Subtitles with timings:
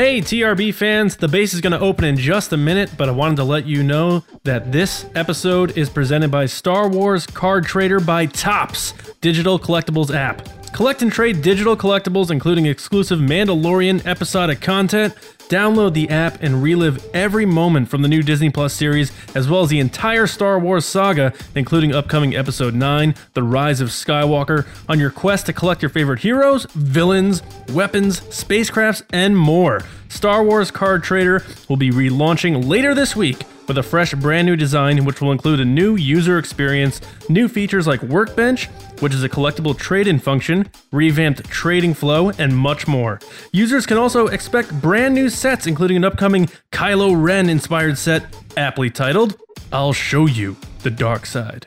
[0.00, 3.12] Hey, TRB fans, the base is going to open in just a minute, but I
[3.12, 8.00] wanted to let you know that this episode is presented by Star Wars Card Trader
[8.00, 10.48] by Topps, digital collectibles app.
[10.72, 15.14] Collect and trade digital collectibles, including exclusive Mandalorian episodic content.
[15.50, 19.62] Download the app and relive every moment from the new Disney Plus series, as well
[19.62, 25.00] as the entire Star Wars saga, including upcoming Episode 9, The Rise of Skywalker, on
[25.00, 29.80] your quest to collect your favorite heroes, villains, weapons, spacecrafts, and more.
[30.10, 34.56] Star Wars Card Trader will be relaunching later this week with a fresh brand new
[34.56, 38.66] design which will include a new user experience, new features like Workbench,
[38.98, 43.20] which is a collectible trade-in function, revamped trading flow, and much more.
[43.52, 48.24] Users can also expect brand new sets including an upcoming Kylo Ren inspired set
[48.56, 49.36] aptly titled
[49.72, 51.66] I'll Show You the Dark Side.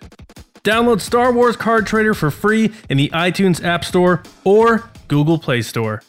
[0.64, 5.62] Download Star Wars Card Trader for free in the iTunes App Store or Google Play
[5.62, 6.02] Store.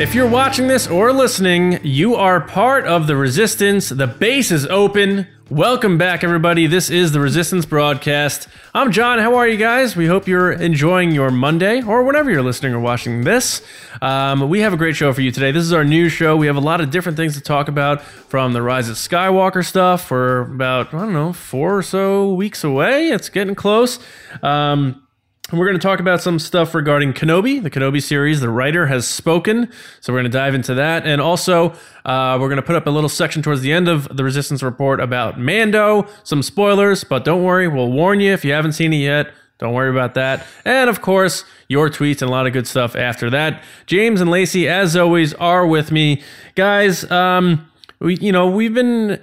[0.00, 3.90] If you're watching this or listening, you are part of the Resistance.
[3.90, 5.26] The base is open.
[5.50, 6.66] Welcome back, everybody.
[6.66, 8.48] This is the Resistance broadcast.
[8.72, 9.18] I'm John.
[9.18, 9.96] How are you guys?
[9.96, 13.60] We hope you're enjoying your Monday or whenever you're listening or watching this.
[14.00, 15.52] Um, we have a great show for you today.
[15.52, 16.34] This is our news show.
[16.34, 19.62] We have a lot of different things to talk about from the Rise of Skywalker
[19.62, 20.10] stuff.
[20.10, 23.10] We're about, I don't know, four or so weeks away.
[23.10, 23.98] It's getting close.
[24.42, 25.02] Um,
[25.50, 28.40] and We're going to talk about some stuff regarding Kenobi, the Kenobi series.
[28.40, 29.70] The writer has spoken,
[30.00, 31.06] so we're going to dive into that.
[31.06, 31.70] And also,
[32.04, 34.62] uh, we're going to put up a little section towards the end of the Resistance
[34.62, 38.92] Report about Mando, some spoilers, but don't worry, we'll warn you if you haven't seen
[38.92, 39.32] it yet.
[39.58, 40.46] Don't worry about that.
[40.64, 43.62] And of course, your tweets and a lot of good stuff after that.
[43.86, 46.22] James and Lacey, as always, are with me.
[46.54, 49.20] Guys, um, we, you know, we've been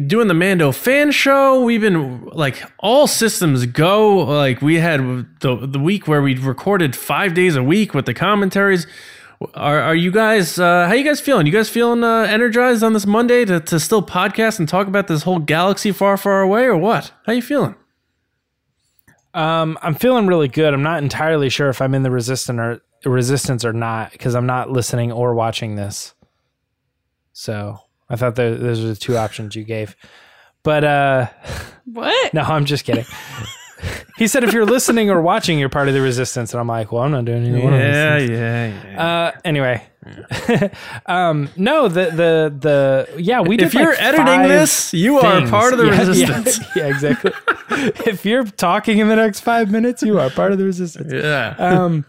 [0.00, 1.62] doing the Mando fan show.
[1.62, 4.16] We've been like all systems go.
[4.18, 5.00] Like we had
[5.40, 8.86] the the week where we recorded five days a week with the commentaries.
[9.54, 10.58] Are are you guys?
[10.58, 11.46] Uh, how you guys feeling?
[11.46, 15.06] You guys feeling uh, energized on this Monday to to still podcast and talk about
[15.08, 17.12] this whole galaxy far far away, or what?
[17.26, 17.74] How you feeling?
[19.34, 20.72] Um, I'm feeling really good.
[20.72, 24.46] I'm not entirely sure if I'm in the resistance or resistance or not because I'm
[24.46, 26.14] not listening or watching this.
[27.32, 29.96] So I thought that those were the two options you gave.
[30.62, 31.28] But uh,
[31.84, 32.32] What?
[32.34, 33.04] no, I'm just kidding.
[34.16, 36.92] he said if you're listening or watching, you're part of the resistance, and I'm like,
[36.92, 37.94] well, I'm not doing either one of those.
[37.94, 38.30] Yeah, things.
[38.84, 39.06] yeah, yeah.
[39.06, 39.82] Uh, anyway,
[41.06, 43.66] um, no, the the the yeah, we did.
[43.66, 46.60] if you're editing this, you are part of the Yeah, yeah, resistance.
[46.76, 47.32] Yeah, exactly.
[48.06, 51.12] if you're talking in the next five minutes, you are part of the resistance.
[51.12, 51.54] Yeah.
[51.58, 52.04] Um,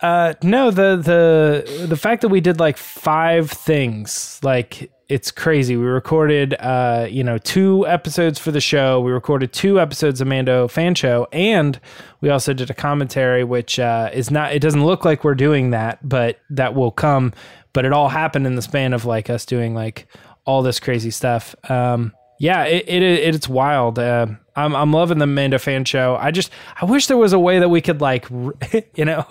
[0.00, 5.76] uh, no, the the the fact that we did like five things, like it's crazy.
[5.76, 9.00] We recorded, uh, you know, two episodes for the show.
[9.00, 11.80] We recorded two episodes of Mando fan show, and
[12.20, 14.52] we also did a commentary, which uh, is not.
[14.52, 17.32] It doesn't look like we're doing that, but that will come.
[17.72, 20.08] But it all happened in the span of like us doing like
[20.44, 21.54] all this crazy stuff.
[21.70, 23.98] Um, yeah, it, it, it it's wild.
[23.98, 26.18] Uh, I'm I'm loving the Mando fan show.
[26.20, 28.28] I just I wish there was a way that we could like
[28.94, 29.24] you know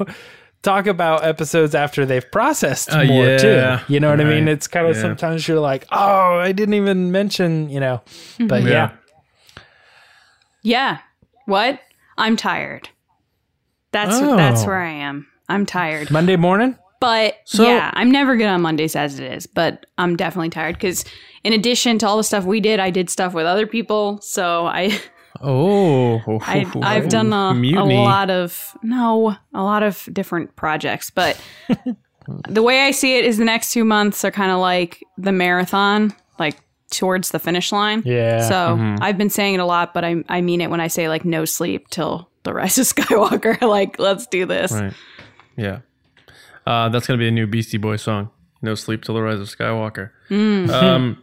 [0.66, 3.38] talk about episodes after they've processed Uh, more yeah,
[3.78, 3.94] too.
[3.94, 4.48] You know what I mean?
[4.50, 5.02] It's kind of yeah.
[5.02, 8.02] sometimes you're like, oh, I didn't even mention you know,
[8.40, 8.70] but Yeah.
[8.70, 8.90] yeah.
[10.64, 10.98] Yeah.
[11.46, 11.80] What?
[12.18, 12.90] I'm tired.
[13.92, 14.36] That's Oh.
[14.36, 15.28] that's where I am.
[15.48, 16.10] I'm tired.
[16.12, 16.76] Monday morning.
[17.00, 20.76] But So- yeah, I'm never good on Mondays as it is, but I'm definitely tired
[20.76, 21.06] because
[21.44, 24.20] in addition to all the stuff we did, I did stuff with other people.
[24.22, 24.98] So I,
[25.42, 31.10] oh, I I've done a, a lot of no, a lot of different projects.
[31.10, 31.40] But
[32.48, 35.32] the way I see it is the next two months are kind of like the
[35.32, 36.58] marathon, like
[36.92, 38.02] towards the finish line.
[38.06, 38.48] Yeah.
[38.48, 39.04] So Mm-hmm.
[39.04, 41.26] I've been saying it a lot, but I I mean it when I say like
[41.26, 43.60] no sleep till the rise of Skywalker.
[43.62, 44.72] like let's do this.
[44.72, 44.94] Right.
[45.58, 45.80] Yeah.
[46.68, 48.30] Uh, that's gonna be a new Beastie Boy song.
[48.62, 50.10] No sleep till the rise of Skywalker.
[50.32, 51.22] Um,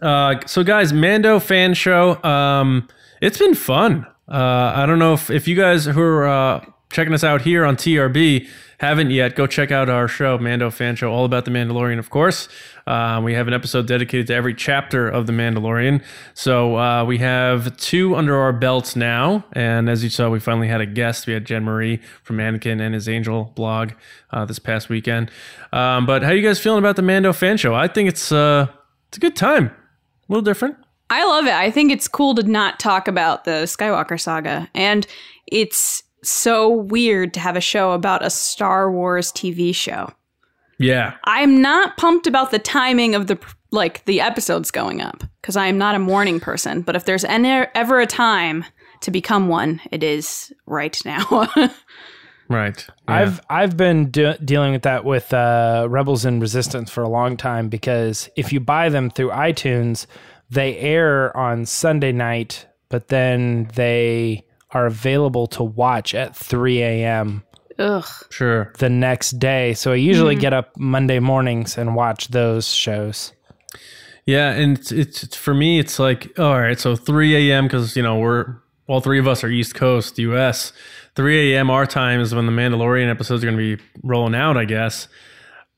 [0.00, 2.20] uh, so guys, Mando fan show.
[2.24, 2.88] Um,
[3.22, 4.04] it's been fun.
[4.28, 7.64] Uh, I don't know if, if you guys who are uh, checking us out here
[7.64, 8.48] on TRB
[8.80, 12.10] haven't yet, go check out our show, Mando Fan Show, all about the Mandalorian, of
[12.10, 12.48] course.
[12.84, 16.02] Uh, we have an episode dedicated to every chapter of the Mandalorian.
[16.34, 20.66] So uh, we have two under our belts now, and as you saw, we finally
[20.66, 21.28] had a guest.
[21.28, 23.92] We had Jen Marie from Anakin and his Angel blog
[24.32, 25.30] uh, this past weekend.
[25.72, 27.76] Um, but how are you guys feeling about the Mando Fan Show?
[27.76, 28.66] I think it's uh,
[29.06, 29.72] it's a good time, a
[30.28, 30.74] little different.
[31.12, 31.52] I love it.
[31.52, 34.66] I think it's cool to not talk about the Skywalker saga.
[34.74, 35.06] And
[35.46, 40.10] it's so weird to have a show about a Star Wars TV show.
[40.78, 43.38] Yeah, I'm not pumped about the timing of the
[43.70, 46.80] like the episodes going up because I am not a morning person.
[46.80, 48.64] But if there's any, ever a time
[49.02, 51.46] to become one, it is right now.
[52.48, 52.86] right.
[52.88, 53.14] Yeah.
[53.14, 57.36] I've I've been de- dealing with that with uh, Rebels and Resistance for a long
[57.36, 60.06] time because if you buy them through iTunes,
[60.52, 67.42] they air on Sunday night, but then they are available to watch at 3 a.m.
[67.78, 68.06] Ugh.
[68.28, 68.72] sure.
[68.78, 69.72] the next day.
[69.72, 70.42] So I usually mm-hmm.
[70.42, 73.32] get up Monday mornings and watch those shows.
[74.26, 75.78] Yeah, and it's, it's, it's for me.
[75.78, 77.64] It's like all right, so 3 a.m.
[77.64, 78.54] because you know we're
[78.86, 80.72] all three of us are East Coast U.S.
[81.16, 81.70] 3 a.m.
[81.70, 84.56] our time is when the Mandalorian episodes are going to be rolling out.
[84.56, 85.08] I guess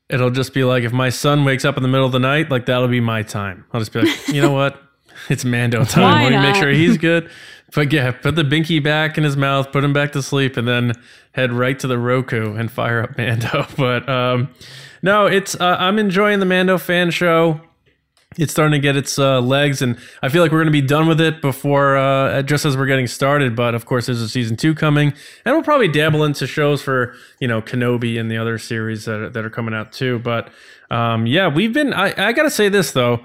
[0.09, 2.51] it'll just be like if my son wakes up in the middle of the night,
[2.51, 3.65] like that'll be my time.
[3.73, 4.81] I'll just be like, you know what,
[5.29, 6.03] it's Mando time.
[6.03, 7.31] Why Let me make sure he's good.
[7.75, 10.69] But yeah, put the binky back in his mouth, put him back to sleep, and
[10.69, 10.93] then
[11.33, 13.67] head right to the Roku and fire up Mando.
[13.77, 14.51] But um,
[15.03, 17.61] no, it's uh, I'm enjoying the Mando fan show
[18.37, 20.87] it's starting to get its uh, legs, and I feel like we're going to be
[20.87, 23.55] done with it before, uh, just as we're getting started.
[23.55, 25.13] But of course, there's a season two coming,
[25.45, 29.21] and we'll probably dabble into shows for you know Kenobi and the other series that
[29.21, 30.19] are, that are coming out too.
[30.19, 30.51] But
[30.91, 31.93] um, yeah, we've been.
[31.93, 33.25] I, I got to say this though,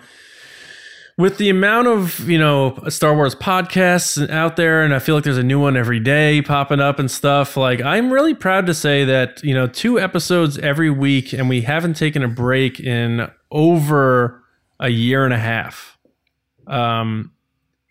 [1.17, 5.25] with the amount of you know Star Wars podcasts out there, and I feel like
[5.25, 7.57] there's a new one every day popping up and stuff.
[7.57, 11.61] Like I'm really proud to say that you know two episodes every week, and we
[11.61, 14.38] haven't taken a break in over
[14.79, 15.97] a year and a half.
[16.67, 17.31] Um,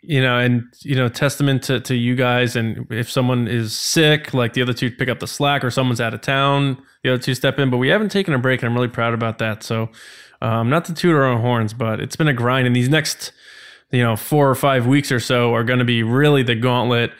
[0.03, 2.57] you know, and you know, testament to, to you guys.
[2.57, 6.01] And if someone is sick, like the other two pick up the slack, or someone's
[6.01, 7.69] out of town, the other two step in.
[7.69, 9.63] But we haven't taken a break, and I'm really proud about that.
[9.63, 9.91] So,
[10.41, 12.67] um, not to toot our own horns, but it's been a grind.
[12.67, 13.33] And these next,
[13.91, 17.11] you know, four or five weeks or so are going to be really the gauntlet.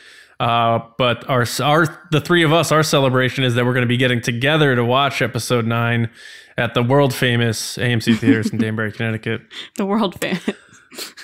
[0.41, 3.89] Uh, but our our the three of us, our celebration is that we're going to
[3.89, 6.09] be getting together to watch episode nine
[6.59, 9.43] at the world famous AMC theaters in Danbury, Connecticut.
[9.77, 10.43] The world famous.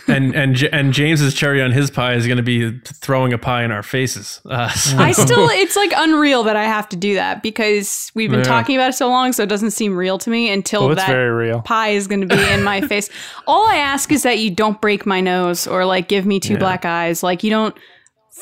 [0.06, 3.64] And and and James's cherry on his pie is going to be throwing a pie
[3.64, 4.42] in our faces.
[4.44, 8.28] Uh, so- I still, it's like unreal that I have to do that because we've
[8.30, 8.44] been Yeah.
[8.44, 11.06] talking about it so long, so it doesn't seem real to me until Oh, that
[11.08, 11.62] very real.
[11.62, 13.08] pie is going to be in my face.
[13.46, 16.58] All I ask is that you don't break my nose or like give me two
[16.58, 17.22] black eyes.
[17.22, 17.74] Like you don't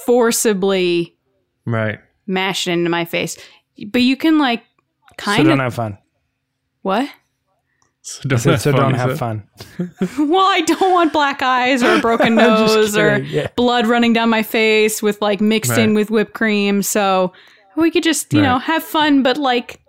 [0.07, 1.17] forcibly
[1.65, 2.01] right.
[2.27, 3.39] mash it into my face,
[3.91, 4.65] but you can like
[5.11, 5.99] So kind don't of have fun.
[6.83, 7.09] What?
[8.05, 9.49] So don't So, have so fun, don't have fun.
[10.19, 13.47] Well, I don't want black eyes or a broken nose or yeah.
[13.55, 16.83] blood running down my face with like mixed in with whipped cream.
[16.83, 17.33] So
[17.77, 19.81] we could just, you know, have fun, but like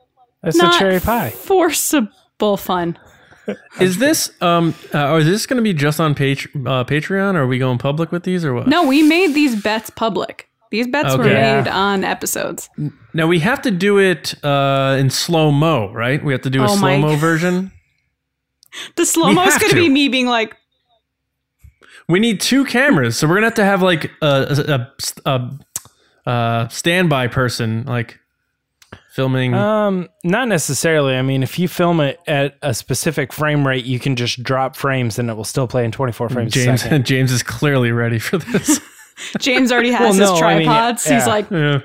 [0.43, 1.31] That's not the cherry pie.
[1.31, 2.97] forcible fun.
[3.81, 7.33] Is this um uh, or is this going to be just on Pat- uh, Patreon?
[7.35, 8.67] Or are we going public with these or what?
[8.67, 10.49] No, we made these bets public.
[10.73, 12.67] These bets were made on episodes.
[13.13, 16.25] Now we have to do it uh, in slow mo, right?
[16.25, 17.71] We have to do a Oh slow mo version.
[18.95, 19.81] The slow mo is going to to.
[19.83, 20.57] be me being like,
[22.09, 25.59] We need two cameras, so we're gonna have to have like a a, a,
[26.25, 28.19] a uh, standby person, like
[29.11, 29.53] filming.
[29.53, 31.13] Um, not necessarily.
[31.13, 34.75] I mean, if you film it at a specific frame rate, you can just drop
[34.75, 37.05] frames and it will still play in 24 frames a James second.
[37.05, 38.79] James is clearly ready for this.
[39.39, 41.03] James already has Well, his no, I mean, tripods.
[41.03, 41.25] He's yeah.
[41.25, 41.79] like, yeah.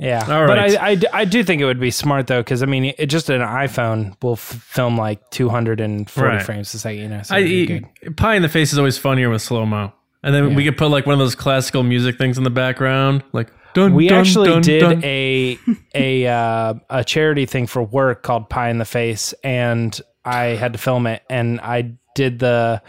[0.00, 0.58] Yeah, All but.
[0.60, 3.30] I, I, I do think it would be smart though, because I mean, it, just
[3.30, 6.40] an iPhone will f- film like 240 Right.
[6.44, 7.00] frames a second.
[7.00, 8.16] You know, so I it'd be eat, good.
[8.16, 9.92] pie in the face is always funnier with slow mo,
[10.22, 13.24] and then we could put like one of those classical music things in the background,
[13.32, 15.04] like dun, We dun, actually dun, did dun.
[15.04, 15.58] a
[15.96, 20.74] a uh, a charity thing for work called Pie in the Face, and I had
[20.74, 22.82] to film it, and I did the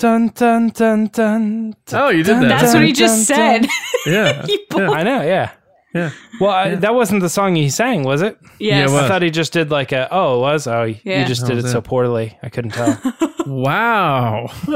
[0.00, 1.74] dun dun dun dun.
[1.86, 2.48] dun Oh, you did that.
[2.48, 3.70] that's what he just dun, said.
[4.06, 4.44] yeah.
[4.46, 5.50] He pulled- I know, yeah.
[5.94, 6.10] Yeah.
[6.40, 8.38] Well, I, that wasn't the song he sang, was it?
[8.60, 8.88] yes.
[8.88, 9.02] it was.
[9.02, 10.06] I thought he just did like a.
[10.12, 10.66] Oh, it was.
[10.68, 11.20] Oh, Yeah.
[11.20, 11.84] you just did it was so it?
[11.84, 12.38] poorly.
[12.42, 13.00] I couldn't tell.
[13.46, 14.44] Wow.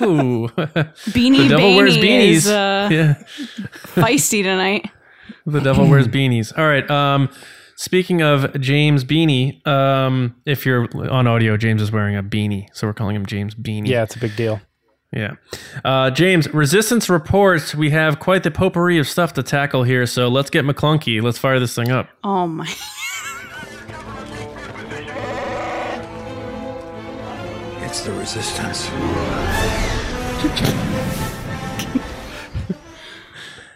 [0.00, 0.48] Ooh.
[0.48, 2.30] Beanie the devil wears Baby beanies.
[2.30, 3.14] is uh, yeah.
[3.94, 4.88] feisty tonight.
[5.44, 6.56] The devil wears beanies.
[6.56, 6.88] All right.
[6.90, 7.28] Um,
[7.76, 12.86] speaking of James Beanie, um, if you're on audio, James is wearing a beanie, so
[12.86, 13.88] we're calling him James Beanie.
[13.88, 14.60] yeah, it's a big deal.
[15.12, 15.34] Yeah.
[15.84, 20.28] Uh, James, Resistance reports we have quite the potpourri of stuff to tackle here, so
[20.28, 21.20] let's get McClunky.
[21.22, 22.08] Let's fire this thing up.
[22.24, 22.66] Oh, my.
[27.84, 28.88] it's the Resistance.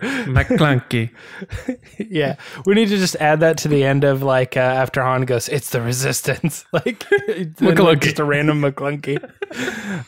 [0.00, 1.10] McClunky.
[1.98, 2.36] Yeah,
[2.66, 5.48] we need to just add that to the end of like uh, after Han goes,
[5.48, 8.00] "It's the Resistance," like McClunky.
[8.02, 9.18] just a random McClunky.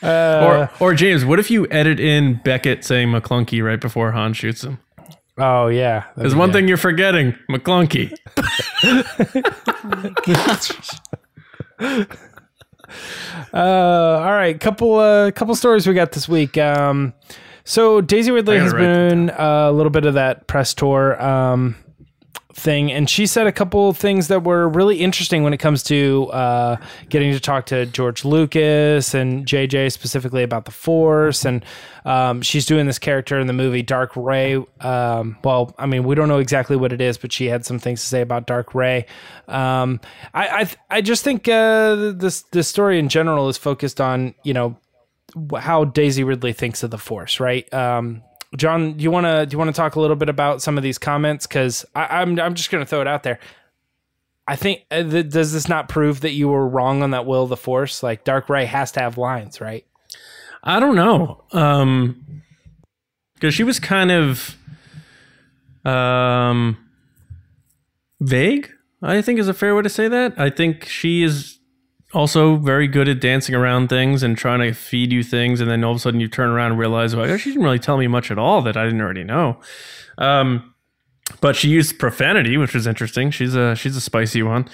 [0.03, 4.63] or or James, what if you edit in Beckett saying McClunky right before Han shoots
[4.63, 4.77] him?
[5.37, 8.13] Oh yeah, There's one thing you're forgetting, McClunky.
[13.53, 13.57] Uh,
[14.23, 16.57] all right, couple uh, couple stories we got this week.
[16.57, 17.13] Um,
[17.63, 21.75] so Daisy Ridley has been a little bit of that press tour um,
[22.53, 26.29] thing, and she said a couple things that were really interesting when it comes to
[26.31, 26.77] uh,
[27.09, 31.63] getting to talk to George Lucas and JJ specifically about the Force, and
[32.05, 34.63] um, she's doing this character in the movie Dark Rey.
[34.81, 37.79] Um, well, I mean, we don't know exactly what it is, but she had some
[37.79, 39.05] things to say about Dark Rey.
[39.47, 39.99] Um,
[40.33, 44.53] I, I I just think uh, this this story in general is focused on you
[44.53, 44.77] know
[45.57, 47.71] how Daisy Ridley thinks of the Force, right?
[47.73, 48.23] Um,
[48.57, 50.77] John, do you want to do you want to talk a little bit about some
[50.77, 51.45] of these comments?
[51.45, 53.39] Because I'm I'm just going to throw it out there.
[54.47, 57.43] I think uh, th- does this not prove that you were wrong on that will
[57.43, 58.01] of the Force?
[58.01, 59.85] Like Dark Rey has to have lines, right?
[60.63, 61.43] I don't know.
[61.51, 62.41] Um
[63.35, 64.57] because she was kind of
[65.85, 66.77] um
[68.19, 68.71] vague,
[69.01, 70.39] I think is a fair way to say that.
[70.39, 71.58] I think she is
[72.13, 75.83] also very good at dancing around things and trying to feed you things and then
[75.83, 78.07] all of a sudden you turn around and realize well, she didn't really tell me
[78.07, 79.59] much at all that I didn't already know.
[80.17, 80.73] Um
[81.41, 83.31] but she used profanity, which was interesting.
[83.31, 84.67] She's a she's a spicy one.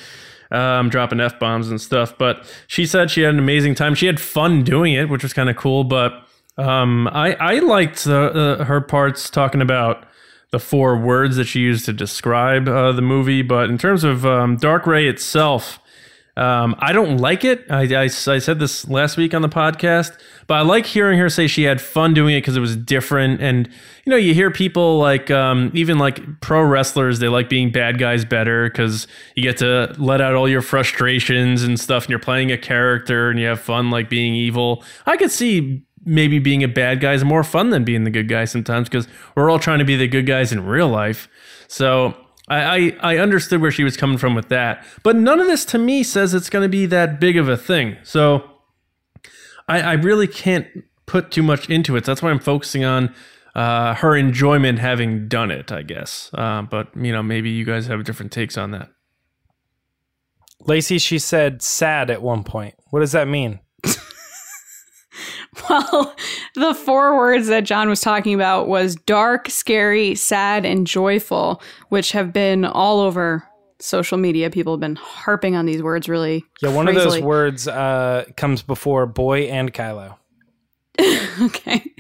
[0.51, 2.18] Um, dropping f bombs and stuff.
[2.18, 3.96] But she said she had an amazing time.
[3.96, 5.84] She had fun doing it, which was kind of cool.
[5.84, 6.13] But
[6.58, 10.06] um, I I liked the, uh, her parts talking about
[10.51, 13.42] the four words that she used to describe uh, the movie.
[13.42, 15.80] But in terms of um, Dark Rey itself,
[16.38, 17.65] um, I don't like it.
[17.70, 21.30] I, I, I said this last week on the podcast, but I like hearing her
[21.30, 23.42] say she had fun doing it because it was different.
[23.42, 23.70] And
[24.04, 28.00] you know, you hear people like um, even like pro wrestlers, they like being bad
[28.00, 32.20] guys better because you get to let out all your frustrations and stuff, and you're
[32.20, 34.84] playing a character and you have fun like being evil.
[35.06, 38.27] I could see maybe being a bad guy is more fun than being the good
[38.27, 41.27] guy sometimes because we're all trying to be the good guys in real life.
[41.68, 42.15] So
[42.48, 45.66] I, I, I understood where she was coming from with that, but none of this
[45.66, 47.98] to me says it's going to be that big of a thing.
[48.04, 48.44] So
[49.68, 50.68] I, I really can't
[51.06, 52.04] put too much into it.
[52.04, 53.14] That's why I'm focusing on
[53.56, 56.30] uh, her enjoyment having done it, I guess.
[56.34, 58.90] Uh, but you know, maybe you guys have different takes on that.
[60.62, 62.75] Lacey, she said sad at one point.
[62.90, 63.60] What does that mean?
[65.69, 66.15] Well,
[66.55, 72.12] the four words that John was talking about was dark, scary, sad, and joyful, which
[72.12, 73.43] have been all over
[73.79, 74.50] social media.
[74.50, 76.43] People have been harping on these words really.
[76.62, 80.17] Yeah, one of those words uh, comes before boy and Kylo.
[81.41, 81.91] Okay.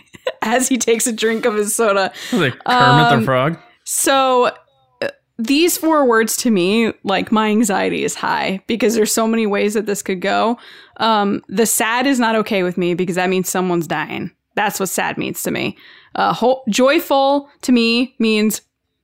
[0.41, 2.13] As he takes a drink of his soda.
[2.31, 3.57] Like Kermit Um, the Frog.
[3.83, 4.51] So
[5.37, 9.73] these four words to me, like my anxiety is high because there's so many ways
[9.73, 10.57] that this could go.
[10.97, 14.31] Um, the sad is not okay with me because that means someone's dying.
[14.55, 15.77] That's what sad means to me.
[16.15, 18.61] Uh, ho- joyful to me means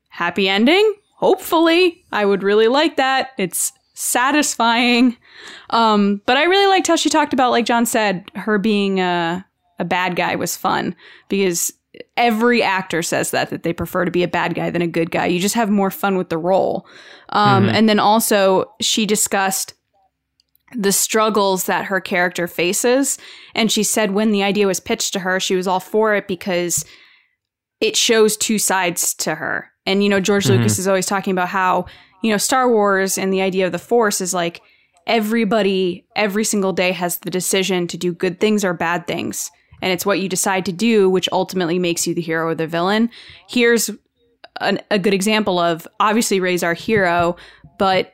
[0.10, 0.94] happy ending.
[1.16, 3.32] Hopefully, I would really like that.
[3.38, 5.18] It's satisfying.
[5.70, 9.46] Um, but I really liked how she talked about, like John said, her being a,
[9.80, 10.96] a bad guy was fun
[11.28, 11.74] because
[12.16, 15.12] every actor says that that they prefer to be a bad guy than a good
[15.12, 15.26] guy.
[15.26, 16.86] You just have more fun with the role.
[17.30, 19.74] Um, And then also she discussed
[20.74, 23.18] the struggles that her character faces,
[23.54, 26.28] and she said when the idea was pitched to her, she was all for it
[26.30, 26.86] because
[27.82, 29.70] it shows two sides to her.
[29.86, 31.88] And you know, George Lucas is always talking about how
[32.24, 34.62] you know Star Wars and the idea of the Force is like
[35.08, 39.92] everybody every single day has the decision to do good things or bad things and
[39.92, 43.10] it's what you decide to do which ultimately makes you the hero or the villain.
[43.48, 43.90] Here's
[44.60, 47.36] an, a good example of obviously Rey's our hero
[47.78, 48.14] but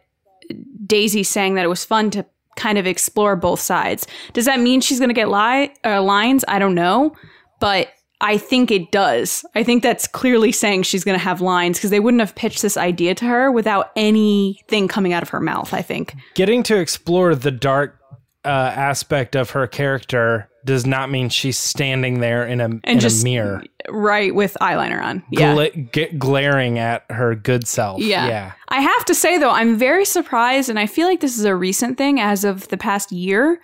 [0.86, 4.08] daisy saying that it was fun to kind of explore both sides.
[4.34, 6.44] Does that mean she's going to get li- uh, lines?
[6.48, 7.16] I don't know
[7.60, 7.90] but
[8.22, 9.46] i think it does.
[9.56, 12.62] I think that's clearly saying she's going to have lines because they wouldn't have pitched
[12.62, 16.16] this idea to her without anything coming out of her mouth i think.
[16.34, 18.00] Getting to explore the dark
[18.46, 23.24] uh, aspect of her character does not mean she's standing there in a in just-
[23.24, 28.00] a mirror, right with eyeliner on yeah gla- g- glaring at her good self.
[28.02, 28.28] Yeah.
[28.28, 28.52] yeah.
[28.68, 31.56] I have to say though, I'm very surprised, and I feel like this is a
[31.56, 33.60] recent thing as of the past year.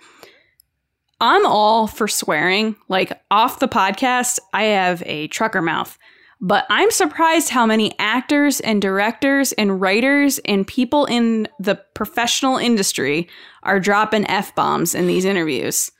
[1.20, 2.74] I'm all for swearing.
[2.88, 5.96] Like off the podcast, I have a trucker mouth.
[6.40, 12.58] But I'm surprised how many actors and directors and writers and people in the professional
[12.58, 13.28] industry
[13.62, 15.90] are dropping F bombs in these interviews.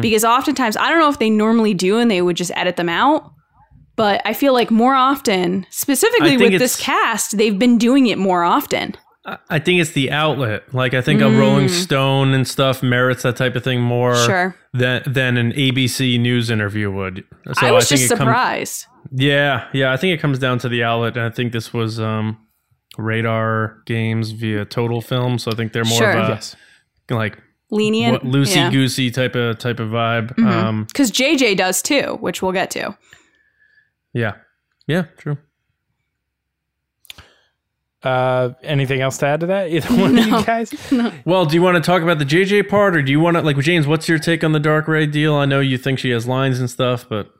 [0.00, 2.88] Because oftentimes, I don't know if they normally do and they would just edit them
[2.88, 3.30] out.
[3.94, 8.42] But I feel like more often, specifically with this cast, they've been doing it more
[8.42, 8.94] often.
[9.26, 10.62] I- I think it's the outlet.
[10.74, 14.26] Like I think a Rolling Stone and stuff merits that type of thing more Mm.
[14.26, 14.56] Sure.
[14.72, 17.22] than than an ABC News interview would.
[17.52, 18.86] So I was think just surprised.
[19.12, 19.92] yeah, yeah.
[19.92, 22.38] I think it comes down to the outlet, and I think this was um,
[22.98, 25.38] Radar Games via Total Film.
[25.38, 26.10] So I think they're more Sure.
[26.12, 26.56] of a Yes.
[27.10, 27.38] like
[27.72, 28.22] Lenient.
[28.22, 30.38] loosey goosey type of type of vibe.
[30.38, 32.96] Um, Because JJ does too, which we'll get to.
[34.12, 34.34] yeah,
[34.86, 35.38] yeah, true.
[38.02, 39.68] Uh, anything else to add to that?
[39.70, 40.72] Either one of you guys?
[41.24, 43.42] Well, do you want to talk about the JJ part, or do you want to
[43.42, 43.86] like James?
[43.86, 45.34] What's your take on the Dark Rey deal?
[45.34, 47.30] I know you think she has lines and stuff, but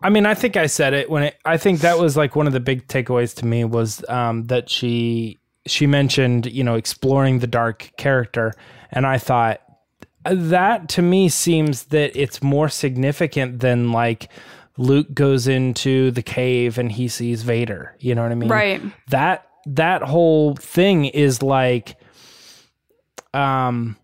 [0.00, 2.46] I mean, I think I said it when it, I think that was like one
[2.46, 7.40] of the big takeaways to me was um, that she she mentioned you know exploring
[7.40, 8.52] the dark character,
[8.94, 9.60] and I thought
[10.24, 14.30] that to me seems that it's more significant than like
[14.78, 17.94] Luke goes into the cave and he sees Vader.
[18.00, 18.48] You know what I mean?
[18.48, 18.80] Right.
[19.10, 21.96] That that whole thing is like,
[23.34, 23.96] um.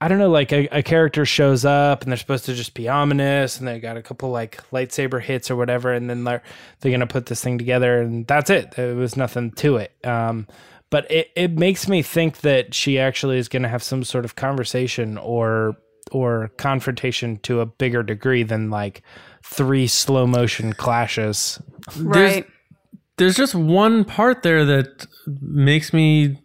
[0.00, 2.88] I don't know, like a, a character shows up and they're supposed to just be
[2.88, 6.44] ominous and they got a couple like lightsaber hits or whatever, and then they're
[6.78, 8.70] they're gonna put this thing together and that's it.
[8.76, 9.92] There was nothing to it.
[10.04, 10.46] Um,
[10.90, 14.36] but it, it makes me think that she actually is gonna have some sort of
[14.36, 15.76] conversation or
[16.12, 19.02] or confrontation to a bigger degree than like
[19.42, 21.60] three slow motion clashes.
[21.98, 22.46] Right.
[23.18, 25.06] there's just one part there that
[25.42, 26.42] makes me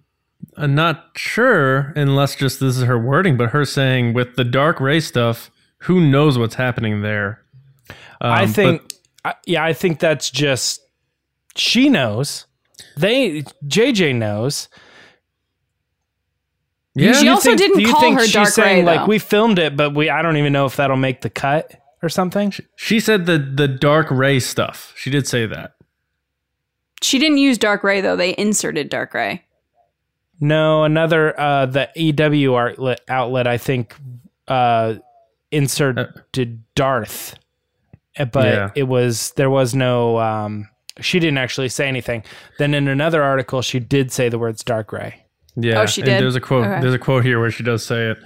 [0.57, 4.79] uh, not sure, unless just this is her wording, but her saying with the Dark
[4.81, 7.41] Rey stuff, who knows what's happening there?
[8.21, 8.93] I Um, think, but-
[9.25, 10.81] I, yeah, I think that's just
[11.55, 12.45] she knows.
[12.97, 14.69] They JJ knows.
[16.95, 18.99] yeah, She You also think- didn't you call think her she's Dark saying, Ray, Like
[19.01, 19.05] though.
[19.07, 21.71] we filmed it, but we I don't even know if that'll make the cut
[22.01, 22.53] or something.
[22.75, 24.93] she said the the Dark Rey stuff.
[24.95, 25.73] She did say that.
[27.01, 28.15] She didn't use Dark Rey though.
[28.15, 29.43] They inserted Dark Rey.
[30.39, 33.95] No, another uh the EW outlet outlet I think
[34.47, 34.95] uh
[35.51, 37.35] inserted Darth.
[38.17, 38.69] Uh, But Yeah.
[38.75, 42.23] it was there was no um she didn't actually say anything.
[42.59, 45.23] Then in another article she did say the words dark gray.
[45.55, 46.21] Yeah, Oh, she and did?
[46.23, 46.65] There's a quote.
[46.65, 46.81] Okay.
[46.81, 48.17] There's a quote here where she does say it.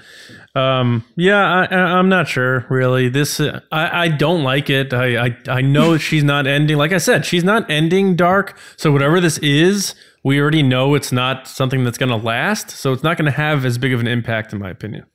[0.56, 3.10] Um, yeah, I, I, I'm not sure really.
[3.10, 4.94] This uh, I, I don't like it.
[4.94, 6.78] I, I I know she's not ending.
[6.78, 8.58] Like I said, she's not ending dark.
[8.78, 12.70] So whatever this is, we already know it's not something that's going to last.
[12.72, 15.06] So it's not going to have as big of an impact, in my opinion.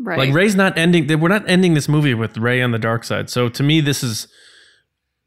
[0.00, 0.18] Right.
[0.18, 1.06] Like Rey's not ending.
[1.20, 3.30] We're not ending this movie with Rey on the dark side.
[3.30, 4.26] So to me, this is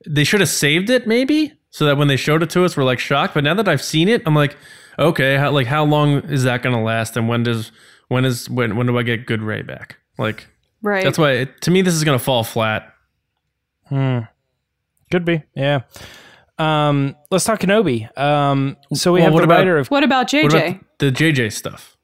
[0.08, 2.84] they should have saved it maybe so that when they showed it to us, we're
[2.84, 3.34] like shocked.
[3.34, 4.56] But now that I've seen it, I'm like,
[5.00, 7.18] okay, how, like how long is that going to last?
[7.18, 7.72] And when does
[8.10, 9.98] when is when when do I get good Rey back?
[10.18, 10.48] Like
[10.82, 11.04] right.
[11.04, 12.94] that's why it, to me this is going to fall flat.
[13.88, 14.20] Hmm.
[15.12, 15.82] Could be, yeah.
[16.58, 18.16] Um, let's talk Kenobi.
[18.18, 20.44] Um, so we Well, have what the about- writer of what about JJ?
[20.44, 21.98] What about the JJ stuff?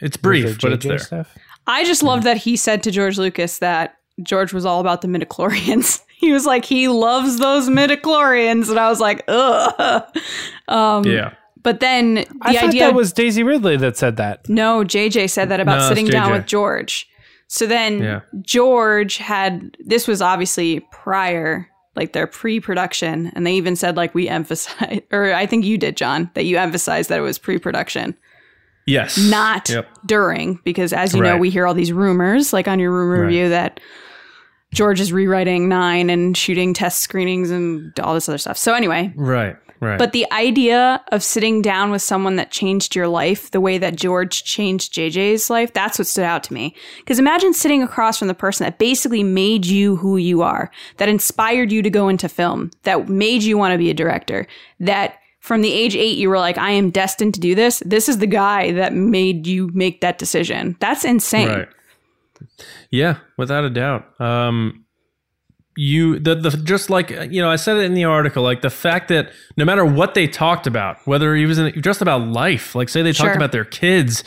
[0.00, 0.98] It's brief, but it's there.
[0.98, 1.36] Stuff.
[1.66, 5.08] I just love that he said to George Lucas that George was all about the
[5.08, 6.00] midichlorians.
[6.22, 10.04] He was like, he loves those midichlorians, and I was like, ugh.
[10.68, 11.34] Um, Yeah.
[11.64, 14.48] But then the I thought idea that was Daisy Ridley that said that.
[14.48, 17.08] no, JJ said that about No, sitting down with George.
[17.48, 18.20] So then Yeah.
[18.40, 24.28] George had this was obviously prior, like their pre-production, and they even said like we
[24.28, 28.16] emphasize, or I think you did, John, that you emphasized that it was pre-production
[28.86, 29.16] Yes.
[29.18, 29.88] not Yep.
[30.06, 33.26] during because as you know we hear all these rumors like on your rumor Right.
[33.26, 33.80] review that
[34.74, 39.12] george is rewriting nine and shooting test screenings and all this other stuff so anyway
[39.16, 39.56] Right.
[39.80, 39.98] Right.
[39.98, 43.96] but the idea of sitting down with someone that changed your life the way that
[43.96, 48.28] george changed jj's life that's what stood out to me because imagine sitting across from
[48.28, 52.28] the person that basically made you who you are that inspired you to go into
[52.28, 54.46] film that made you want to be a director
[54.80, 58.08] that from the age eight you were like i am destined to do this this
[58.08, 61.68] is the guy that made you make that decision that's insane Right.
[62.90, 64.20] Yeah, without a doubt.
[64.20, 64.84] Um,
[65.76, 68.68] you the the just like you know I said it in the article like the
[68.70, 72.74] fact that no matter what they talked about whether he was in, just about life
[72.74, 73.26] like say they Sure.
[73.26, 74.22] talked about their kids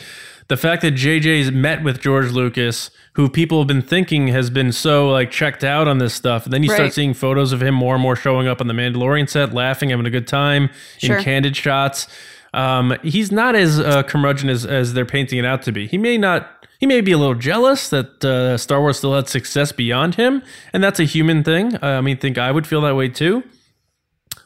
[0.48, 4.70] the fact that JJ's met with George Lucas who people have been thinking has been
[4.72, 6.76] so like checked out on this stuff and then you Right.
[6.76, 9.90] start seeing photos of him more and more showing up on the Mandalorian set laughing
[9.90, 11.16] having a good time Sure.
[11.18, 12.06] in candid shots
[12.54, 15.98] um, he's not as uh, curmudgeon as, as they're painting it out to be he
[15.98, 19.72] may not he may be a little jealous that uh, Star Wars still had success
[19.72, 20.42] beyond him,
[20.74, 21.74] and that's a human thing.
[21.76, 23.42] Uh, I mean, think I would feel that way too.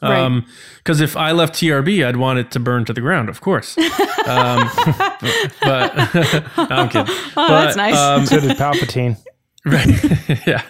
[0.01, 0.19] Right.
[0.19, 0.45] Um,
[0.77, 3.77] because if I left TRB, I'd want it to burn to the ground, of course.
[4.25, 4.69] um,
[5.61, 5.95] but
[6.57, 7.13] no, I'm kidding.
[7.37, 7.95] Oh, that's nice.
[7.95, 9.17] Um, So did Palpatine.
[9.65, 10.63] right yeah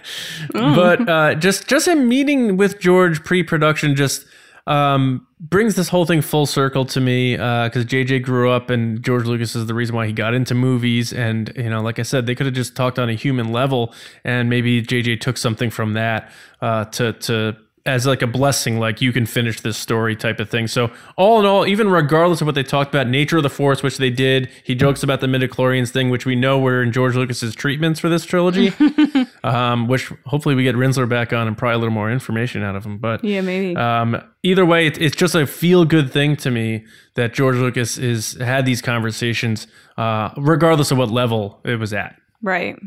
[0.52, 4.26] but uh just just him meeting with george pre-production just
[4.68, 9.02] um brings this whole thing full circle to me uh because jj grew up and
[9.02, 12.02] george lucas is the reason why he got into movies and you know like i
[12.02, 13.94] said they could have just talked on a human level
[14.26, 16.30] and maybe jj took something from that
[16.60, 20.50] uh to to as like a blessing, like you can finish this story type of
[20.50, 20.68] thing.
[20.68, 23.82] So all in all, even regardless of what they talked about, nature of the force,
[23.82, 27.16] which they did, he jokes about the midichlorians thing, which we know were in George
[27.16, 28.72] Lucas's treatments for this trilogy.
[29.44, 32.76] um, which hopefully we get Rinzler back on and probably a little more information out
[32.76, 33.00] of him.
[33.00, 33.76] But yeah, maybe.
[33.76, 37.98] um, either way, it, it's just a feel good thing to me that George Lucas
[37.98, 39.66] is had these conversations,
[39.98, 42.16] uh, regardless of what level it was at.
[42.44, 42.78] right.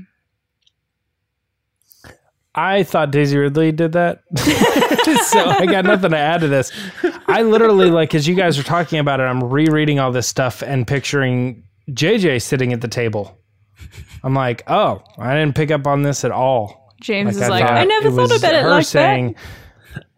[2.54, 4.22] I thought Daisy Ridley did that.
[5.26, 6.70] so I got nothing to add to this.
[7.26, 10.62] I literally, like, as you guys are talking about it, I'm rereading all this stuff
[10.62, 13.38] and picturing JJ sitting at the table.
[14.22, 16.94] I'm like, oh, I didn't pick up on this at all.
[17.00, 19.34] James is I like, I never thought about it her like saying,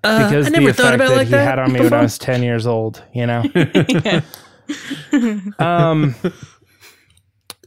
[0.03, 2.03] Because I the effect thought about that like he that had on me when I
[2.03, 3.42] was 10 years old, you know?
[5.59, 6.14] um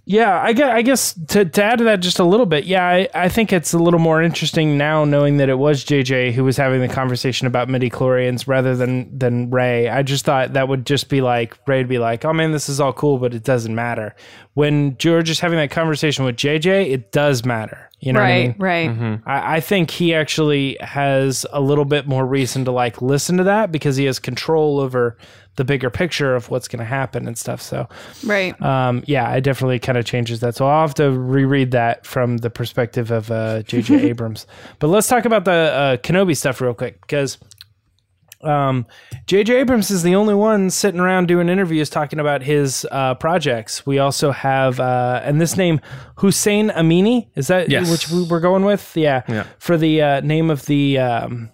[0.10, 2.84] yeah i guess, I guess to, to add to that just a little bit yeah
[2.84, 6.44] I, I think it's a little more interesting now knowing that it was jj who
[6.44, 9.88] was having the conversation about midichlorians rather than than Rey.
[9.88, 12.80] I just thought that would just be like Rey'd be like oh man this is
[12.80, 14.16] all cool but it doesn't matter.
[14.56, 18.42] When george is having that conversation with jj it does matter you know what I
[18.44, 18.56] mean?
[18.58, 19.20] right, right.
[19.26, 23.44] I, I think he actually has a little bit more reason to like listen to
[23.44, 25.18] that because he has control over
[25.58, 27.62] the bigger picture of what's going to happen and stuff.
[27.62, 27.90] So,
[28.26, 28.60] Right.
[28.62, 30.56] um, yeah, it definitely kind of changes that.
[30.56, 33.96] So I'll have to reread that from the perspective of uh, J.J.
[34.10, 34.48] Abrams.
[34.80, 37.38] But let's talk about the uh, Kenobi stuff real quick because
[38.42, 38.86] um,
[39.26, 39.56] J.J.
[39.58, 43.86] Abrams is the only one sitting around doing interviews talking about his uh, projects.
[43.86, 45.82] We also have, uh, and this name,
[46.18, 47.90] Hossein Amini, is that Yes.
[47.92, 48.96] which we we're going with?
[48.96, 49.24] Yeah.
[49.28, 49.44] Yeah.
[49.58, 51.50] For the uh, name of the um,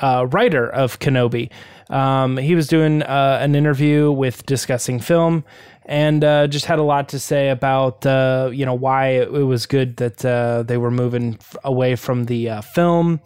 [0.00, 1.50] uh, writer of Kenobi.
[1.90, 5.44] Um, he was doing uh, an interview with discussing film
[5.86, 9.42] and uh, just had a lot to say about uh, you know why it, it
[9.42, 13.20] was good that uh, they were moving away from the uh, film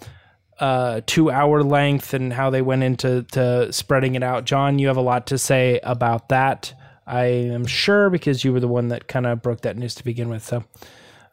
[0.65, 4.47] uh, two hour length and how they went into to spreading it out.
[4.47, 6.73] John, you have a lot to say about that.
[7.07, 10.05] I am sure because you were the one that kind of broke that news to
[10.05, 10.43] begin with.
[10.43, 10.65] So,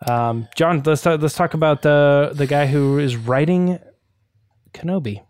[0.05, 3.79] um, John, let's talk, let's talk about the the guy who is writing
[4.73, 5.23] Kenobi.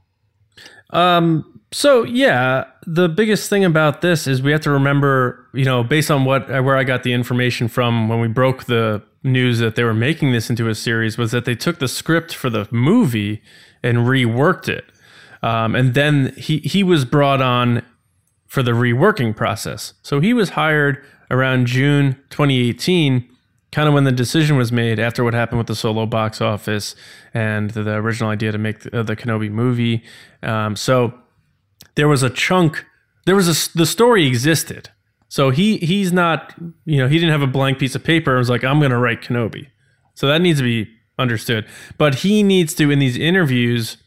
[0.89, 1.61] Um.
[1.71, 6.09] So yeah, the biggest thing about this is we have to remember, you know, based
[6.09, 9.83] on what where I got the information from when we broke the news that they
[9.83, 13.43] were making this into a series, was that they took the script for the movie
[13.83, 14.85] and reworked it,
[15.43, 17.83] um, and then he he was brought on
[18.47, 19.93] for the reworking process.
[20.01, 23.25] So he was hired around June 2018,
[23.71, 26.93] kind of when the decision was made after what happened with the solo box office
[27.33, 30.03] and the, the original idea to make the, the Kenobi movie.
[30.43, 31.13] Um, so
[31.95, 32.85] there was a chunk.
[33.25, 34.89] There was a the story existed.
[35.29, 36.53] So he he's not
[36.85, 38.91] you know he didn't have a blank piece of paper and was like I'm going
[38.91, 39.67] to write Kenobi.
[40.13, 40.91] So that needs to be
[41.21, 41.65] understood.
[41.97, 43.97] But he needs to in these interviews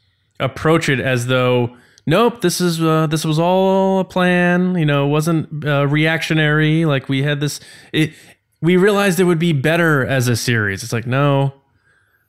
[0.41, 5.07] approach it as though nope this is uh, this was all a plan you know
[5.07, 7.61] it wasn't uh, reactionary like we had this
[7.93, 8.13] it,
[8.61, 10.83] we realized it would be better as a series.
[10.83, 11.53] It's like no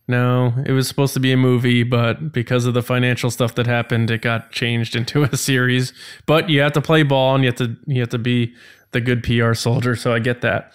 [0.08, 3.66] no it was supposed to be a movie but because of the financial stuff that
[3.66, 5.94] happened it got changed into a series.
[6.26, 8.54] But you have to play ball and you have to you have to be
[8.92, 10.72] the good pr soldier so i get that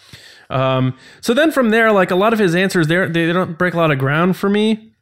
[0.51, 3.75] um, so then from there like a lot of his answers there they don't break
[3.75, 4.93] a lot of ground for me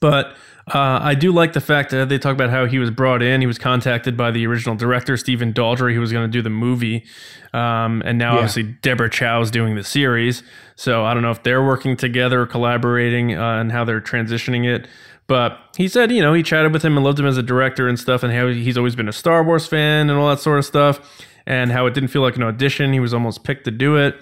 [0.00, 0.36] but
[0.68, 3.40] uh, I do like the fact that they talk about how he was brought in.
[3.40, 6.50] He was contacted by the original director, Stephen Daldry, who was going to do the
[6.50, 7.04] movie.
[7.52, 10.42] Um, and now, obviously, Deborah Chow's doing the series.
[10.74, 14.88] So I don't know if they're working together collaborating uh, and how they're transitioning it.
[15.28, 17.86] But he said, you know, he chatted with him and loved him as a director
[17.86, 20.58] and stuff, and how he's always been a Star Wars fan and all that sort
[20.58, 22.92] of stuff, and how it didn't feel like an audition.
[22.92, 24.16] He was almost picked to do it.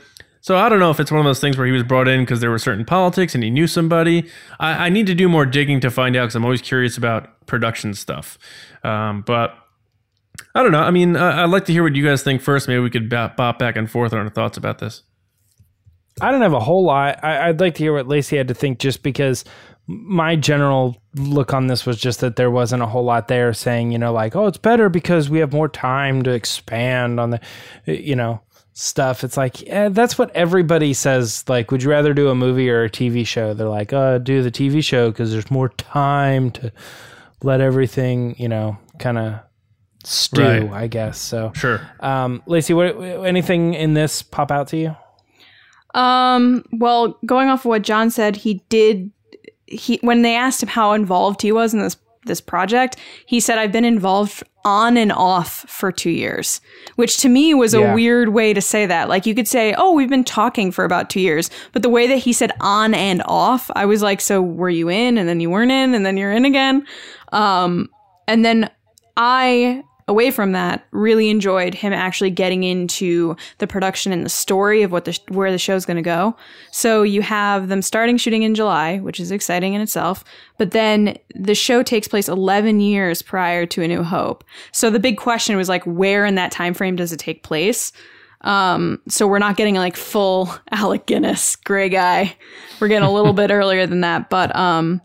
[0.45, 2.21] So I don't know if it's one of those things where he was brought in
[2.21, 4.29] because there were certain politics and he knew somebody.
[4.61, 7.47] I, I need to do more digging to find out because I'm always curious about
[7.47, 8.39] production stuff.
[8.83, 9.55] Um, but
[10.55, 10.83] I don't know.
[10.83, 12.69] I mean, I, I'd like to hear what you guys think first.
[12.69, 15.03] Maybe we could bop, bop back and forth on our thoughts about this.
[16.21, 17.25] I don't have a whole lot.
[17.25, 19.47] I, I'd like to hear what Lacey had to think, just because
[19.87, 23.93] my general look on this was just that there wasn't a whole lot there saying,
[23.93, 27.41] you know, like, oh, it's better because we have more time to expand on the,
[27.87, 28.43] you know.
[28.75, 29.25] Stuff.
[29.25, 31.45] It's like eh, that's what everybody says.
[31.49, 33.55] Like, would you rather do a movie or a TV show?
[33.55, 36.71] They're like, uh, do the TV show because there's more time to
[37.43, 39.41] let everything, you know, kind of
[40.03, 40.43] stew.
[40.43, 40.71] Right.
[40.71, 41.53] I guess so.
[41.55, 41.81] Sure.
[42.01, 44.97] Um, Lacey, what anything in this pop out to you?
[45.99, 49.11] Um, well, going off of what John said, he did
[49.67, 53.59] he when they asked him how involved he was in this this project, he said
[53.59, 56.61] I've been involved on and off for 2 years,
[56.97, 57.93] which to me was Yeah.
[57.93, 59.09] a weird way to say that.
[59.11, 62.07] Like you could say, "Oh, we've been talking for about 2 years." But the way
[62.07, 65.41] that he said on and off, I was like, "So were you in and then
[65.41, 66.87] you weren't in and then you're in again?"
[67.33, 67.89] Um
[68.27, 68.71] and then
[69.19, 74.83] I away from that really enjoyed him actually getting into the production and the story
[74.83, 76.37] of what the where the show's going to go.
[76.73, 80.23] So you have them starting shooting in July, which is exciting in itself,
[80.59, 84.45] but then the show takes place 11 years prior to A New Hope.
[84.73, 87.93] So the big question was like where in that time frame does it take place?
[88.43, 92.37] Um, so we're not getting like full Alec Guinness gray guy.
[92.79, 95.01] We're getting a little bit earlier than that, but um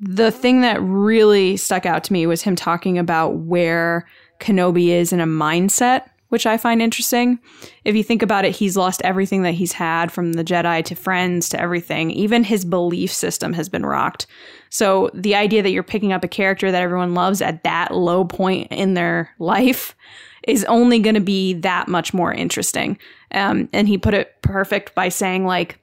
[0.00, 4.06] the thing that really stuck out to me was him talking about where
[4.40, 7.38] Kenobi is in a mindset, which I find interesting.
[7.84, 10.94] If you think about it, he's lost everything that he's had from the Jedi to
[10.94, 12.10] friends to everything.
[12.12, 14.26] Even his belief system has been rocked.
[14.70, 18.24] So the idea that you're picking up a character that everyone loves at that low
[18.24, 19.94] point in their life
[20.46, 22.98] is only going to be that much more interesting.
[23.32, 25.78] Um, and he put it perfect by saying, like,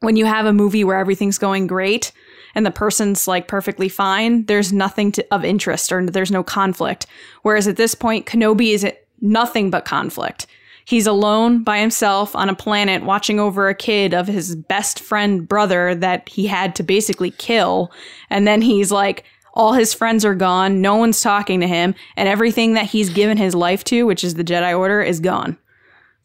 [0.00, 2.12] when you have a movie where everything's going great
[2.58, 7.06] and the person's like perfectly fine, there's nothing to, of interest or there's no conflict.
[7.42, 8.84] Whereas at this point, Kenobi is
[9.20, 10.48] nothing but conflict.
[10.84, 15.46] He's alone by himself on a planet watching over a kid of his best friend
[15.46, 17.92] brother that he had to basically kill.
[18.28, 19.22] And then he's like,
[19.54, 20.80] all his friends are gone.
[20.80, 21.94] No one's talking to him.
[22.16, 25.56] And everything that he's given his life to, which is the Jedi Order, is gone.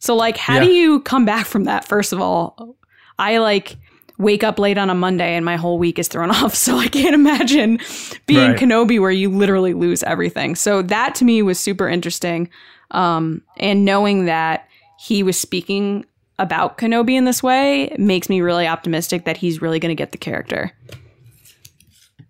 [0.00, 2.76] So, like, how do you come back from that, first of all?
[3.20, 3.76] I like
[4.18, 6.54] wake up late on a Monday and my whole week is thrown off.
[6.54, 7.78] So I can't imagine
[8.26, 8.58] being Right.
[8.58, 10.54] Kenobi where you literally lose everything.
[10.54, 12.48] So that to me was super interesting.
[12.90, 16.06] Um, and knowing that he was speaking
[16.38, 20.12] about Kenobi in this way makes me really optimistic that he's really going to get
[20.12, 20.72] the character.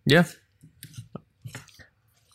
[0.06, 0.24] Yeah.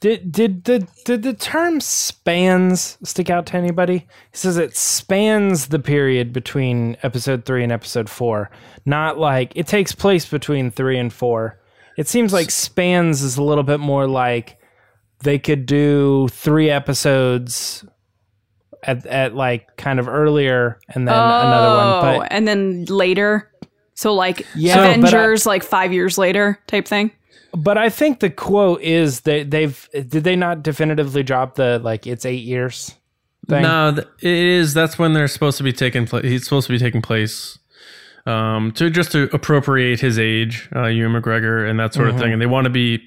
[0.01, 3.97] Did did the did the term spans stick out to anybody?
[4.31, 8.49] He says it spans the period between episode three and episode four.
[8.85, 11.59] Not like it takes place between three and four.
[11.97, 14.57] It seems like spans is a little bit more like
[15.21, 17.83] they could do three episodes
[18.83, 22.15] at at like kind of earlier and then another one.
[22.15, 23.51] Oh, But and then later.
[23.95, 27.11] So like Yeah, but I- Avengers, like five years later type thing.
[27.53, 32.07] But I think the quote is that they've did they not definitively drop the like
[32.07, 32.95] it's eight years
[33.47, 33.63] thing?
[33.63, 34.73] No, it is.
[34.73, 36.23] That's when they're supposed to be taking place.
[36.23, 37.59] He's supposed to be taking place
[38.25, 42.31] um, to just to appropriate his age, uh, Ewan McGregor, and that sort of thing.
[42.31, 43.01] And they want to be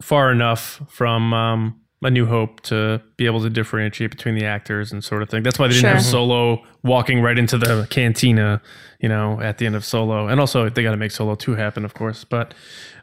[0.00, 4.92] far enough from um, A New Hope to be able to differentiate between the actors
[4.92, 5.42] and sort of thing.
[5.42, 8.62] That's why they didn't have Solo walking right into the cantina,
[9.00, 10.28] you know, at the end of Solo.
[10.28, 12.24] And also, they got to make Solo 2 happen, of course.
[12.24, 12.54] But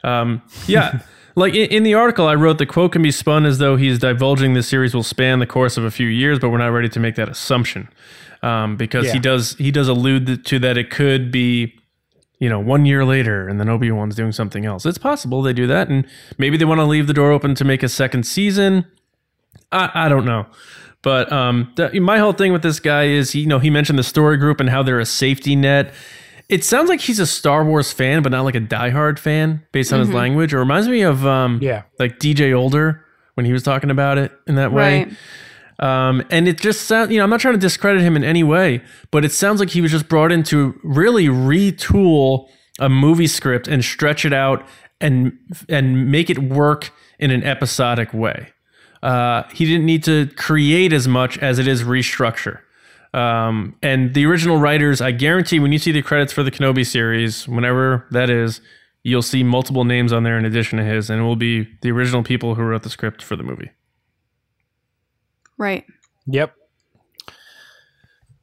[0.04, 1.00] um, yeah.
[1.38, 4.00] Like in, in the article, I wrote the quote can be spun as though he's
[4.00, 6.88] divulging the series will span the course of a few years, but we're not ready
[6.88, 7.90] to make that assumption
[8.42, 11.78] um, because he does he does allude to that it could be
[12.40, 14.86] you know one year later and then Obi Wan's doing something else.
[14.86, 16.06] It's possible they do that, and
[16.38, 18.86] maybe they want to leave the door open to make a second season.
[19.72, 20.46] I, I don't know.
[21.02, 24.00] But um, the, my whole thing with this guy is, he, you know, he mentioned
[24.00, 25.94] the story group and how they're a safety net.
[26.50, 29.94] It sounds like he's a Star Wars fan, but not like a diehard fan based
[29.94, 30.52] on his language.
[30.54, 31.84] It reminds me of um, Yeah.
[32.00, 35.04] like DJ Older when he was talking about it in that way.
[35.06, 35.14] Right.
[35.80, 38.44] Um, and it just sounds, you know, I'm not trying to discredit him in any
[38.44, 42.48] way, but it sounds like he was just brought in to really retool
[42.80, 44.66] a movie script and stretch it out
[45.02, 48.50] and and make it work in an episodic way.
[49.04, 52.60] Uh, he didn't need to create as much as it is restructure.
[53.14, 56.86] Um, and the original writers, I guarantee, when you see the credits for the Kenobi
[56.86, 58.62] series, whenever that is,
[59.04, 61.92] you'll see multiple names on there in addition to his, and it will be the
[61.92, 63.72] original people who wrote the script for the movie.
[65.58, 65.86] Right.
[66.28, 66.54] Yep.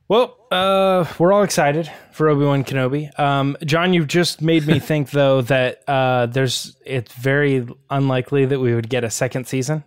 [0.08, 3.18] Well, uh, we're all excited for Obi Wan Kenobi.
[3.18, 8.60] Um, John, you've just made me think though that uh, there's it's very unlikely that
[8.60, 9.84] we would get a second season.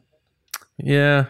[0.77, 1.25] Yeah,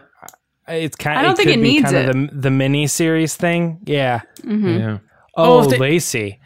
[0.67, 1.19] It's kind.
[1.19, 2.10] I don't think it needs kind it.
[2.10, 3.79] of the the mini series thing.
[3.86, 4.21] Yeah.
[4.43, 4.99] yeah.
[5.36, 6.39] Oh, Oh, they- Lacey,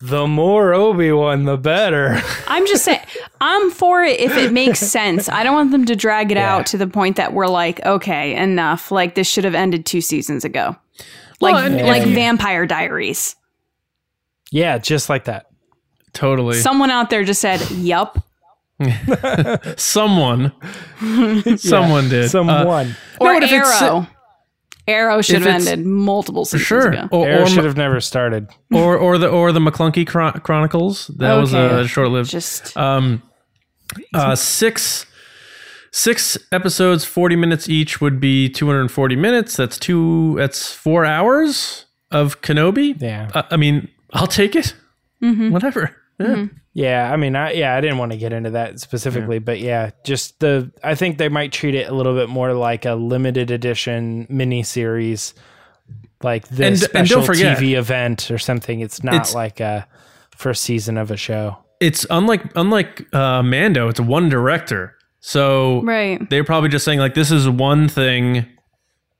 [0.00, 2.20] the more Obi Wan, the better.
[2.46, 2.99] I'm just saying,
[3.42, 5.28] I'm for it if it makes sense.
[5.28, 6.54] I don't want them to drag it Yeah.
[6.56, 8.90] out to the point that we're like, okay, enough.
[8.90, 10.76] Like this should have ended two seasons ago.
[11.40, 13.36] like Well, and like you- Vampire Diaries.
[14.52, 15.46] Yeah, just like that.
[16.12, 16.58] Totally.
[16.58, 18.18] Someone out there just said, "Yup."
[19.76, 20.52] Someone.
[21.56, 22.24] Someone did.
[22.24, 22.96] Uh, Someone.
[23.20, 24.06] Or but if it's- Arrow.
[24.88, 26.88] Arrow should If have ended multiple seasons sure.
[26.88, 27.08] ago.
[27.12, 28.48] Or, Arrow or, should have never started.
[28.72, 31.08] or or the or the McClunky Chron- Chronicles.
[31.18, 32.30] That was a short lived.
[32.30, 33.22] Just Um,
[34.14, 35.06] uh, six
[35.92, 39.56] six episodes, forty minutes each would be two hundred and forty minutes.
[39.56, 40.34] That's two.
[40.36, 43.00] That's four hours of Kenobi.
[43.00, 43.30] Yeah.
[43.34, 44.74] Uh, I mean, I'll take it.
[45.22, 45.50] Mm-hmm.
[45.50, 45.96] Whatever.
[46.18, 46.46] Yeah.
[46.72, 49.90] Yeah, I mean, I yeah, I didn't want to get into that specifically, but yeah,
[50.04, 53.50] just the I think they might treat it a little bit more like a limited
[53.50, 55.34] edition mini series,
[56.22, 58.78] like the And- and special don't forget- TV event or something.
[58.80, 59.88] It's not It's- like a
[60.36, 61.58] first season of a show.
[61.80, 63.88] It's unlike unlike uh, Mando.
[63.88, 66.28] It's one director, so right.
[66.28, 68.46] they're probably just saying like this is one thing.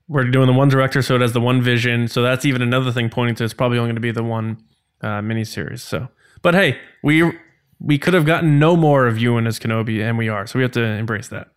[0.09, 2.09] We're doing the one director, so it has the one vision.
[2.09, 4.63] So that's even another thing pointing to it's probably only going to be the one
[5.03, 5.81] uh, miniseries.
[5.81, 6.09] So,
[6.43, 7.33] but hey, we
[7.81, 10.47] we could have gotten no more of Ewan as Kenobi, and we are.
[10.47, 11.49] So we have to embrace that.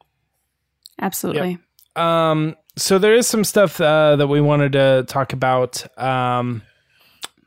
[1.02, 1.60] Absolutely.
[1.96, 6.64] Um, so there is some stuff uh, that we wanted to talk about um,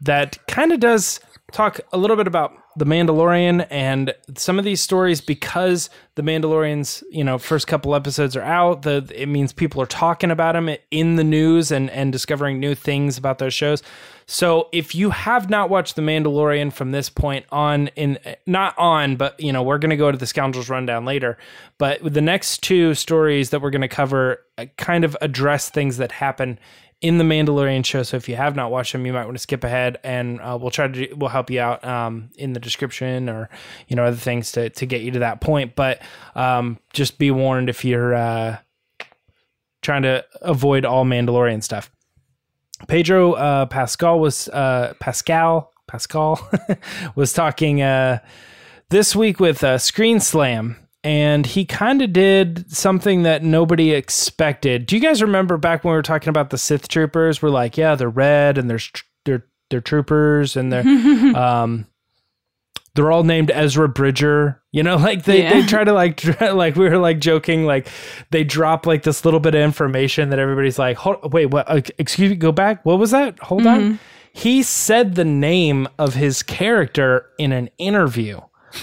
[0.03, 1.21] that kind of does
[1.53, 7.03] talk a little bit about the Mandalorian and some of these stories because the Mandalorian's
[7.11, 8.83] you know first couple episodes are out.
[8.83, 12.75] The it means people are talking about them in the news and and discovering new
[12.75, 13.83] things about those shows.
[14.27, 19.17] So if you have not watched The Mandalorian from this point on in not on,
[19.17, 21.39] but you know, we're going to go to the Scoundrels rundown later,
[21.79, 25.99] but the next two stories that we're going to cover uh, kind of address things
[25.99, 26.59] that happen
[27.01, 28.03] in the Mandalorian show.
[28.03, 30.59] So if you have not watched them, you might want to skip ahead and uh,
[30.61, 33.49] we'll try to we'll help you out um, in the description or
[33.89, 36.01] you know other things to to get you to that point, but
[36.35, 38.59] um, just be warned if you're uh,
[39.83, 41.91] trying to avoid all Mandalorian stuff.
[42.89, 46.41] Pedro uh, Pascal was uh, Pascal Pascal
[47.15, 48.19] was talking uh,
[48.89, 54.87] this week with uh, Screen Slam, and he kind of did something that nobody expected.
[54.87, 57.41] Do you guys remember back when we were talking about the Sith troopers?
[57.41, 58.81] We're like, yeah, they're red and they're
[59.25, 60.85] they're they're troopers and they're
[61.37, 61.87] um
[62.95, 64.61] they're all named Ezra Bridger.
[64.73, 65.61] You know, like they, Yeah.
[65.61, 67.87] they try to like like we were like joking like
[68.31, 71.71] they drop like this little bit of information that everybody's like, Hold, wait, what?
[71.71, 72.85] Uh, excuse me, go back.
[72.85, 73.39] What was that?
[73.41, 74.01] Hold on.
[74.33, 78.41] He said the name of his character in an interview,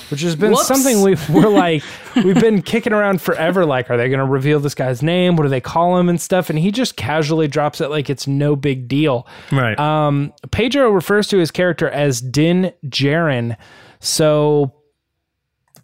[0.09, 0.67] which has been Whoops.
[0.67, 1.83] something we we're like
[2.15, 3.65] we've been kicking around forever.
[3.65, 5.35] Like, are they going to reveal this guy's name?
[5.35, 6.49] What do they call him and stuff?
[6.49, 9.27] And he just casually drops it like it's no big deal.
[9.51, 9.77] Right.
[9.79, 13.57] Um, Pedro refers to his character as Din Djarin,
[13.99, 14.73] so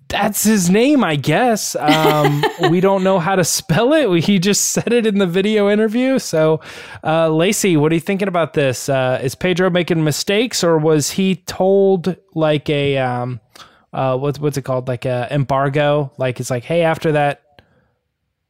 [0.10, 1.76] that's his name, I guess.
[1.76, 4.24] Um, we don't know how to spell it.
[4.24, 6.17] He just said it in the video interview.
[6.17, 6.62] So,
[7.04, 8.89] uh, Lacey, what are you thinking about this?
[8.89, 13.39] Uh, is Pedro making mistakes, or was he told like a um,
[13.93, 16.12] uh, what's what's it called, like a embargo?
[16.17, 17.43] Like it's like, hey, after that.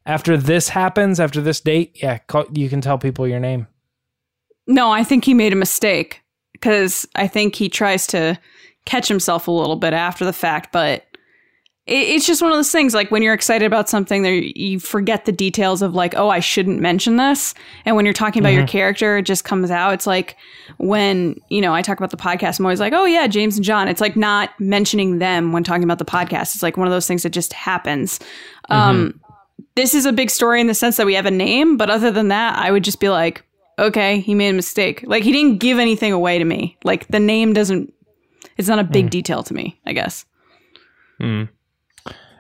[0.06, 3.68] After this happens, after this date, yeah, call, you can tell people your name.
[4.66, 8.40] No, I think he made a mistake because I think he tries to
[8.86, 11.04] catch himself a little bit after the fact, but
[11.92, 12.94] it's just one of those things.
[12.94, 16.40] Like when you're excited about something, there you forget the details of like, oh, I
[16.40, 17.56] shouldn't mention this.
[17.84, 18.72] And when you're talking about your mm-hmm.
[18.72, 19.94] character, it just comes out.
[19.94, 20.38] It's like
[20.78, 23.66] when you know I talk about the podcast, I'm always like, oh yeah, James and
[23.66, 23.88] John.
[23.88, 26.54] It's like not mentioning them when talking about the podcast.
[26.54, 28.20] It's like one of those things that just happens.
[28.70, 28.74] Mm-hmm.
[28.74, 29.22] Um,
[29.76, 32.12] this is a big story in the sense that we have a name, but other
[32.12, 33.44] than that, I would just be like,
[33.80, 35.04] okay, he made a mistake.
[35.08, 36.78] Like he didn't give anything away to me.
[36.84, 37.94] Like the name doesn't.
[38.58, 39.10] It's not a big mm.
[39.12, 39.80] detail to me.
[39.86, 40.26] I guess.
[41.20, 41.50] Mm.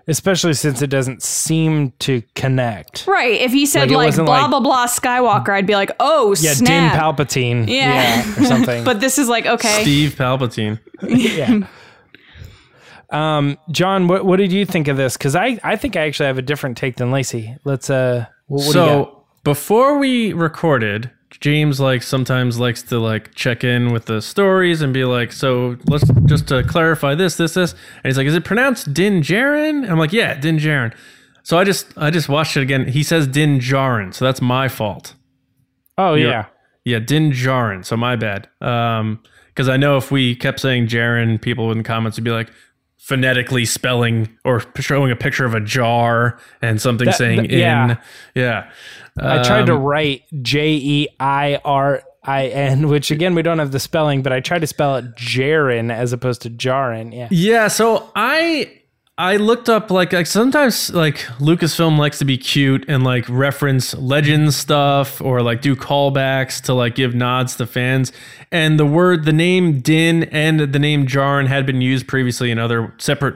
[0.09, 3.05] Especially since it doesn't seem to connect.
[3.07, 3.39] Right.
[3.39, 6.53] If he said Like, like, blah like- blah blah Skywalker, I'd be like, oh Yeah,
[6.53, 6.93] snap.
[6.93, 7.67] Din Palpatine.
[7.67, 8.23] Yeah.
[8.25, 8.83] yeah or something.
[8.83, 9.81] but this is like okay.
[9.81, 10.79] Steve Palpatine.
[11.03, 11.67] yeah.
[13.11, 15.17] Um, John, what what did you think of this?
[15.17, 17.55] Because I I think I actually have a different take than Lacey.
[17.63, 19.05] Let's uh, what, what do you got?
[19.07, 24.81] so before we recorded, James like sometimes likes to like check in with the stories
[24.81, 27.71] and be like, so let's just to clarify this, this, this.
[27.73, 29.89] And he's like, is it pronounced Din Djarin?
[29.89, 30.93] I'm like, yeah, Din Djarin.
[31.43, 32.87] So I just I just watched it again.
[32.87, 35.15] He says Din Djarin, so that's my fault.
[35.97, 36.45] Oh You're- yeah,
[36.83, 37.85] Yeah, Din Djarin.
[37.85, 38.47] So my bad.
[38.61, 42.31] Um, because I know if we kept saying Jaren, people in the comments would be
[42.31, 42.49] like
[42.99, 47.91] phonetically spelling or showing a picture of a jar and something That- saying yeah.
[47.91, 47.97] in.
[48.35, 48.69] Yeah.
[49.17, 53.59] I tried to Um, write J E I R I N, which again we don't
[53.59, 57.13] have the spelling, but I tried to spell it Jaren as opposed to Jaren.
[57.13, 57.27] Yeah.
[57.31, 58.78] Yeah, so I
[59.19, 63.93] I looked up like like sometimes like Lucasfilm likes to be cute and like reference
[63.95, 68.13] legends stuff or like do callbacks to like give nods to fans.
[68.49, 72.59] And the word, the name Din and the name Jarin had been used previously in
[72.59, 73.35] other separate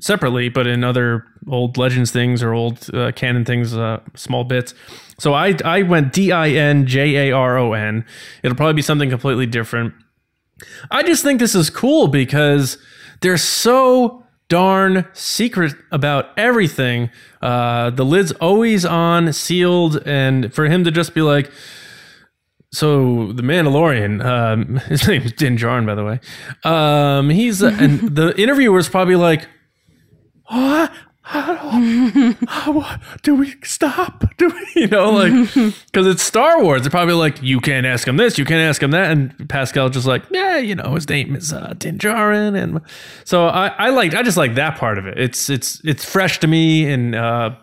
[0.00, 4.72] separately, but in other old legends things or old uh, canon things, uh, small bits.
[5.18, 8.04] So I I went D I N J A R O N.
[8.44, 9.94] It'll probably be something completely different.
[10.92, 12.78] I just think this is cool because
[13.20, 17.10] they're so darn secret about everything.
[17.40, 21.50] Uh, the lid's always on, sealed, and for him to just be like,
[22.70, 26.20] so the Mandalorian, um, his name's Din Djarin, by the way.
[26.64, 29.48] Um, he's and the interviewer's probably like,
[30.46, 30.92] what?
[31.28, 32.82] How do,
[33.22, 34.24] do we stop?
[34.38, 35.32] Do we, you know, like,
[35.86, 36.80] because it's Star Wars.
[36.80, 39.10] They're probably like, you can't ask him this, you can't ask him that.
[39.10, 42.56] And Pascal just like, yeah, you know, his name is uh, Din Djarin.
[42.56, 42.80] And
[43.24, 45.18] so I, I like, I just like that part of it.
[45.18, 46.90] It's, it's, it's fresh to me.
[46.90, 47.56] And uh,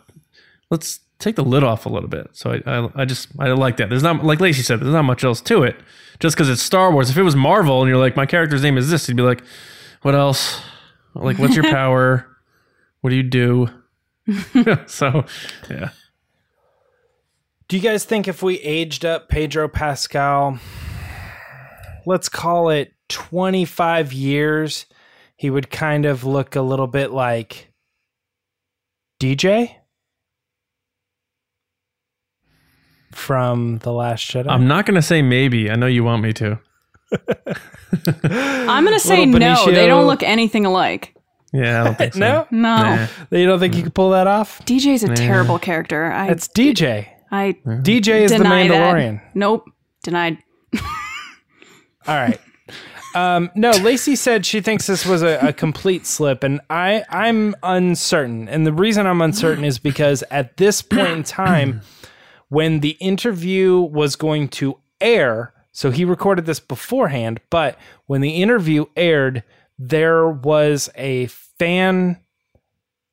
[0.70, 2.30] let's take the lid off a little bit.
[2.34, 3.90] So I, I, I just, I like that.
[3.90, 5.76] There's not, like Lacey said, there's not much else to it.
[6.20, 7.10] Just because it's Star Wars.
[7.10, 9.44] If it was Marvel and you're like, my character's name is this, you'd be like,
[10.04, 10.62] what else?
[11.16, 12.30] Like, what's your power?
[13.06, 13.70] What do you do?
[14.88, 15.26] so,
[15.70, 15.90] yeah.
[17.68, 20.58] Do you guys think if we aged up Pedro Pascal,
[22.08, 24.88] let's call it 25 years,
[25.36, 27.72] he would kind of look a little bit like
[29.22, 29.76] DJ
[33.12, 34.50] from The Last Jedi?
[34.50, 35.70] I'm not going to say maybe.
[35.70, 36.60] I know you want me to.
[38.24, 39.66] I'm gonna say Little no.
[39.72, 41.15] They don't look anything alike.
[41.56, 42.20] Yeah, I don't think so.
[42.20, 42.48] no?
[42.52, 43.08] No, Nah.
[43.32, 44.64] You don't think you could pull that off?
[44.66, 46.12] DJ's a terrible character.
[46.12, 47.08] I It's DJ.
[47.32, 49.22] I DJ is the Mandalorian.
[49.22, 49.36] that.
[49.36, 49.66] Nope,
[50.04, 50.38] denied.
[52.08, 52.40] All right.
[53.16, 57.56] Um, no, Lacey said she thinks this was a, a complete slip, and I I'm
[57.64, 58.50] uncertain.
[58.50, 61.82] And the reason I'm uncertain is because at this point in time,
[62.50, 68.42] when the interview was going to air, so he recorded this beforehand, but when the
[68.42, 69.44] interview aired,
[69.80, 71.28] there was a
[71.60, 72.20] fan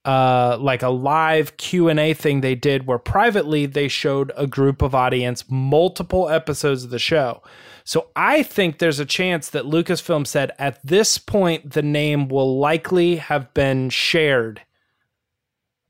[0.04, 4.94] uh like a live Q&A thing they did where privately they showed a group of
[4.96, 7.40] audience multiple episodes of the show.
[7.84, 12.58] So I think there's a chance that Lucasfilm said at this point the name will
[12.58, 14.62] likely have been shared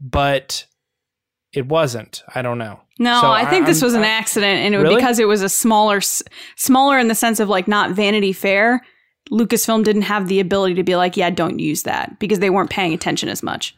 [0.00, 0.66] but
[1.52, 2.22] it wasn't.
[2.34, 2.80] I don't know.
[2.98, 4.96] No, So I think this I'm- was an accident, and it was Really?
[4.96, 6.00] because it was a smaller,
[6.56, 8.82] smaller in the sense of like not Vanity Fair.
[9.30, 12.70] Lucasfilm didn't have the ability to be like, yeah, don't use that because they weren't
[12.70, 13.74] paying attention as much.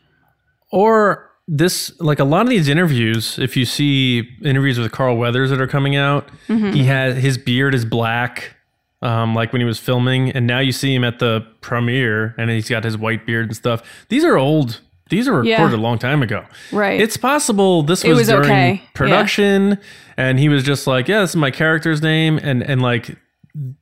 [0.73, 5.51] Or this, like a lot of these interviews, if you see interviews with Carl Weathers
[5.51, 8.57] that are coming out, he has his beard is black,
[9.03, 12.51] um, like when he was filming, and now you see him at the premiere, and
[12.51, 13.83] he's got his white beard and stuff.
[14.09, 14.81] These are old.
[15.11, 15.57] These are Yeah.
[15.57, 16.45] recorded a long time ago.
[16.73, 16.99] Right.
[16.99, 18.73] It's possible this was, was during okay.
[18.73, 18.81] Yeah.
[18.95, 19.79] production,
[20.17, 23.15] and he was just like, "Yeah, this is my character's name," and and like,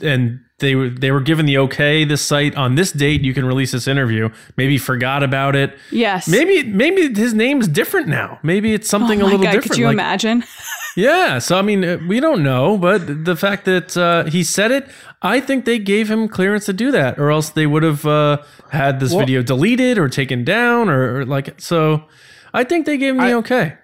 [0.01, 2.05] and they were they were given the okay.
[2.05, 4.29] This site on this date, you can release this interview.
[4.57, 5.77] Maybe forgot about it.
[5.91, 6.29] yes.
[6.29, 8.39] Maybe maybe his name's different now.
[8.43, 9.71] Maybe it's something Oh a little God, different.
[9.73, 10.45] Could you like- imagine?
[10.95, 11.39] Yeah.
[11.39, 14.91] So I mean, uh, we don't know, but the fact that uh, he said it,
[15.23, 18.43] I think they gave him clearance to do that, or else they would have uh,
[18.71, 21.59] had this video deleted or taken down, or, or like.
[21.63, 22.05] So
[22.53, 23.75] I think they gave him the I- okay.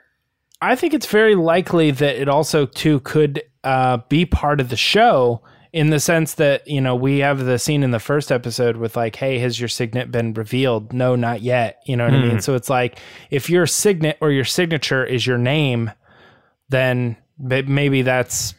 [0.60, 4.76] I think it's very likely that it also too could uh, be part of the
[4.76, 5.40] show
[5.72, 8.96] in the sense that you know we have the scene in the first episode with
[8.96, 11.80] like, "Hey, has your signet been revealed?" No, not yet.
[11.84, 12.30] You know what I mean?
[12.32, 12.38] Hmm.
[12.38, 12.98] So it's like
[13.30, 15.90] if your signet or your signature is your name,
[16.68, 18.54] then maybe that's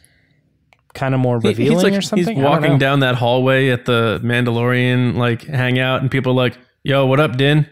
[0.94, 2.36] kind of more revealing he's like or something.
[2.36, 7.06] he's walking down that hallway at the Mandalorian like hangout, and people are like, "Yo,
[7.06, 7.66] what up, Din?"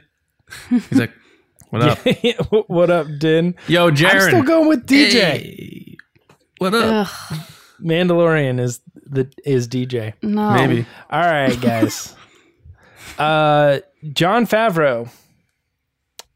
[0.68, 1.12] He's like,
[1.70, 1.98] "What up,
[2.68, 3.54] what up, Din?
[3.68, 5.12] yo, Jaren?" I'm still going with DJ.
[5.12, 5.96] Hey,
[6.58, 7.08] what up?
[7.30, 7.42] Ugh,
[7.82, 10.14] Mandalorian is the is DJ.
[10.22, 10.52] no.
[10.52, 10.86] Maybe.
[11.10, 12.14] All right, guys.
[13.18, 13.80] uh,
[14.12, 15.08] Jon Favreau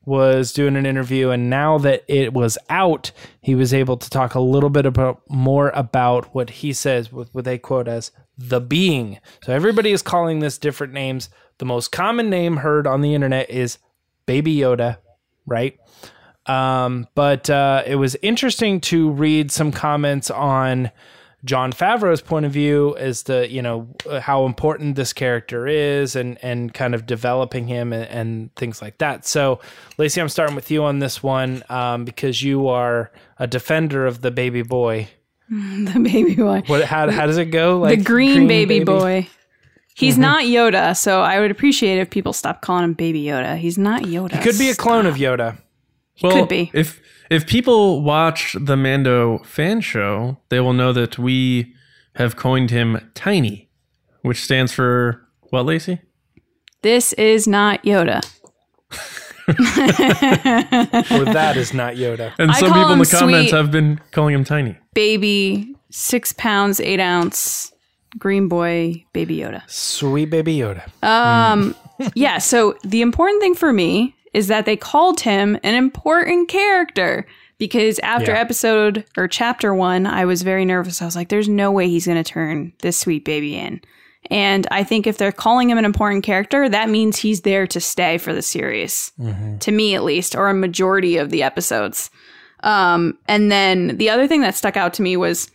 [0.05, 4.34] was doing an interview, and now that it was out, he was able to talk
[4.34, 8.61] a little bit about more about what he says, with what they quote as the
[8.61, 9.18] being.
[9.45, 11.28] So everybody is calling this different names.
[11.59, 13.78] The most common name heard on the internet is
[14.26, 14.99] Baby Yoda,
[15.47, 15.78] right?
[16.47, 20.90] Um, but uh, it was interesting to read some comments on
[21.45, 23.88] Jon Favreau's point of view as to you know
[24.20, 28.99] how important this character is and and kind of developing him and, and things like
[28.99, 29.26] that.
[29.26, 29.61] So,
[29.99, 34.20] Lacey, I'm starting with you on this one um, because you are a defender of
[34.20, 35.09] the baby boy.
[35.53, 36.62] The baby boy.
[36.66, 36.84] What?
[36.84, 37.86] How, how does it go?
[37.86, 39.28] the green, baby, boy.
[39.95, 43.59] He's not Yoda, so I would appreciate if people stop calling him Baby Yoda.
[43.59, 44.32] He's not Yoda.
[44.32, 45.59] He could be a clone of Yoda.
[46.22, 46.70] Well, Could be.
[46.72, 47.01] If
[47.32, 51.74] if people watch the Mando fan show, they will know that we
[52.16, 53.68] have coined him Tiny,
[54.22, 56.00] which stands for what, Lacey?
[56.82, 58.20] This is not Yoda.
[59.48, 62.32] Or that is not Yoda.
[62.38, 63.56] And I some people in the comments sweet.
[63.56, 64.76] have been calling him Tiny.
[64.94, 67.72] Baby, six pounds, eight ounce,
[68.18, 69.68] green boy, Baby Yoda.
[69.68, 70.88] Sweet baby Yoda.
[71.02, 71.74] Um,
[72.14, 72.38] yeah.
[72.38, 77.26] So the important thing for me is that they called him an important character
[77.58, 78.40] because after Yeah.
[78.40, 81.00] episode or chapter one, I was very nervous.
[81.00, 83.80] I was like, "There's no way he's going to turn this sweet baby in."
[84.30, 87.80] And I think if they're calling him an important character, that means he's there to
[87.80, 89.12] stay for the series,
[89.60, 92.08] to me at least, or a majority of the episodes.
[92.62, 95.50] Um, and then the other thing that stuck out to me was,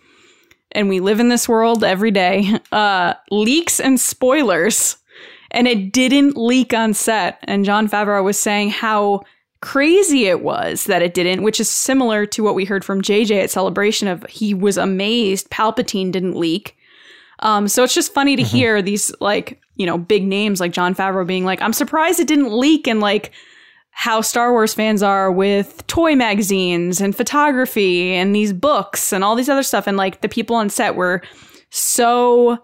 [0.73, 4.97] and we live in this world every day, uh, leaks and spoilers
[5.52, 7.39] and it didn't leak on set.
[7.43, 9.22] And Jon Favreau was saying how
[9.62, 13.43] crazy it was that it didn't, which is similar to what we heard from JJ
[13.43, 16.76] at Celebration of he was amazed Palpatine didn't leak.
[17.39, 20.95] Um, so it's just funny to hear these like, you know, big names like Jon
[20.95, 23.32] Favreau being like, I'm surprised it didn't leak and like
[23.91, 29.36] how Star Wars fans are with toy magazines and photography and these books and all
[29.36, 29.88] these other stuff.
[29.88, 31.22] And like the people on set were
[31.70, 32.60] so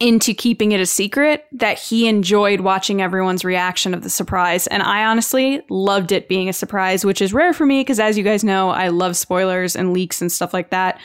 [0.00, 4.66] into keeping it a secret that he enjoyed watching everyone's reaction of the surprise.
[4.66, 8.18] And I honestly loved it being a surprise, which is rare for me because, as
[8.18, 11.00] you guys know, I love spoilers and leaks and stuff like that.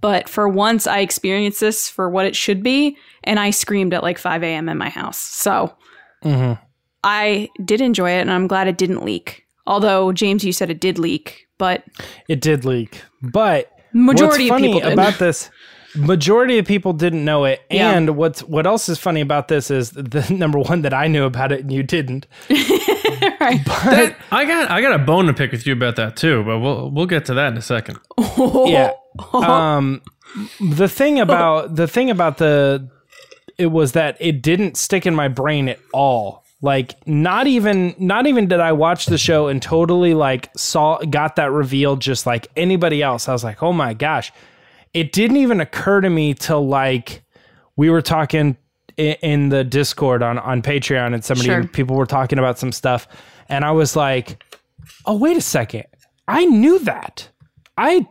[0.00, 4.02] But for once, I experienced this for what it should be, and I screamed at
[4.02, 4.68] like 5 a.m.
[4.68, 5.18] in my house.
[5.18, 5.76] So
[6.24, 6.60] mm-hmm.
[7.04, 9.46] I did enjoy it, and I'm glad it didn't leak.
[9.64, 11.84] Although, James, you said it did leak, but
[12.28, 13.04] It did leak.
[13.22, 15.48] But Majority what's of funny about this
[15.94, 17.62] majority of people didn't know it.
[17.70, 17.92] Yeah.
[17.96, 21.24] And what's what else is funny about this is the number one that I knew
[21.24, 22.26] about it and you didn't.
[23.22, 26.58] That- I got I got a bone to pick with you about that too, but
[26.60, 27.98] we'll we'll get to that in a second.
[28.38, 28.92] yeah.
[29.32, 30.02] Um
[30.60, 32.88] the thing about the thing about the
[33.58, 36.44] it was that it didn't stick in my brain at all.
[36.62, 41.36] Like not even not even did I watch the show and totally like saw got
[41.36, 43.28] that revealed just like anybody else.
[43.28, 44.32] I was like, "Oh my gosh."
[44.94, 47.22] It didn't even occur to me till like
[47.76, 48.56] we were talking
[48.98, 51.64] i- in the Discord on on Patreon and somebody Sure.
[51.64, 53.08] people were talking about some stuff
[53.48, 54.42] and I was like,
[55.06, 55.84] "Oh, wait a second.
[56.28, 57.28] I knew that.
[57.78, 58.06] I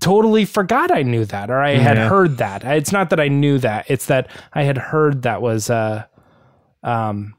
[0.00, 2.08] totally forgot I knew that or I had Yeah.
[2.08, 2.64] heard that.
[2.64, 3.84] It's not that I knew that.
[3.88, 6.04] It's that I had heard that was uh
[6.82, 7.34] um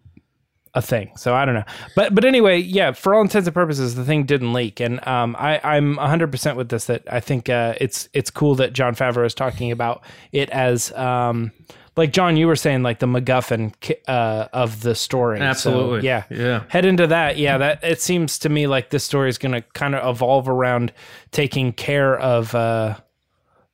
[0.76, 1.11] a thing.
[1.17, 1.63] So I don't know.
[1.95, 5.36] But but anyway, yeah, for all intents and purposes the thing didn't leak and um
[5.38, 9.26] I I'm 100% with this that I think uh it's it's cool that Jon Favreau
[9.26, 11.51] is talking about it as um
[11.95, 13.74] like John you were saying like the MacGuffin
[14.07, 15.38] uh of the story.
[15.38, 16.07] So, Absolutely.
[16.07, 16.24] yeah.
[16.32, 16.63] Yeah.
[16.69, 17.38] Head into that.
[17.38, 20.49] Yeah, that it seems to me like this story is going to kind of evolve
[20.49, 20.91] around
[21.30, 22.95] taking care of uh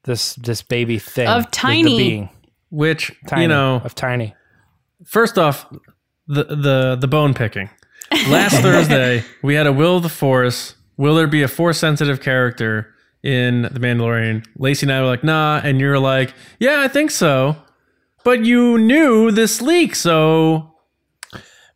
[0.04, 1.98] this this baby thing Of the- the Tiny.
[1.98, 2.30] being.
[2.72, 4.36] Which Tiny, you know, of tiny.
[5.06, 5.66] first off,
[6.30, 7.70] the the the bone picking.
[8.30, 10.76] Last Thursday, we had a Will of the Force.
[10.96, 14.46] Will there be a force sensitive character in The Mandalorian?
[14.58, 17.56] Lacey and I were like, nah, and you're like, yeah, I think so.
[18.24, 20.76] But you knew this leak, so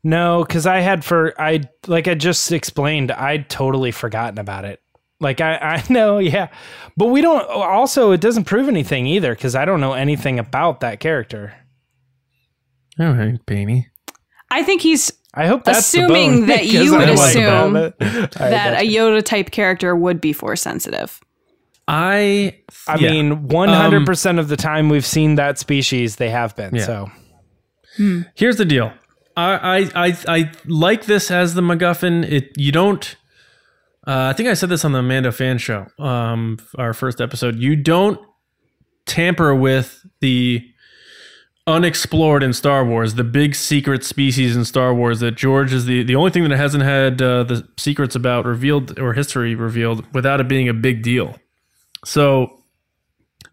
[0.04, 4.82] No, because I had for I like I just explained, I'd totally forgotten about it.
[5.20, 6.50] Like I I know, yeah,
[6.98, 7.48] but we don't.
[7.50, 11.54] Also, it doesn't prove anything either because I don't know anything about that character.
[13.00, 13.86] Oh, all right, Beanie.
[14.54, 17.76] I think he's I hope that's the Assuming bone, that you would don't like assume
[17.76, 18.40] about it.
[18.40, 21.20] I that a Yoda type character would be force sensitive.
[21.88, 23.12] I I yeah.
[23.12, 26.76] mean, one hundred percent of the time we've seen that species, they have been.
[26.76, 26.86] Yeah.
[26.86, 27.12] So
[28.36, 28.94] Here's the deal.
[29.36, 32.30] I I I, I like this as the MacGuffin.
[32.30, 33.16] It you don't.
[34.06, 37.58] Uh, I think I said this on the Mando fan show, um, our first episode.
[37.58, 38.20] You don't
[39.06, 40.68] tamper with the
[41.66, 46.04] unexplored in Star Wars, the big secret species in Star Wars that George is the
[46.04, 50.42] the only thing that hasn't had uh, the secrets about revealed or history revealed without
[50.42, 51.38] it being a big deal.
[52.06, 52.64] So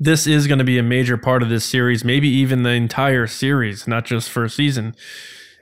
[0.00, 3.26] this is going to be a major part of this series, maybe even the entire
[3.26, 4.96] series, not just first season.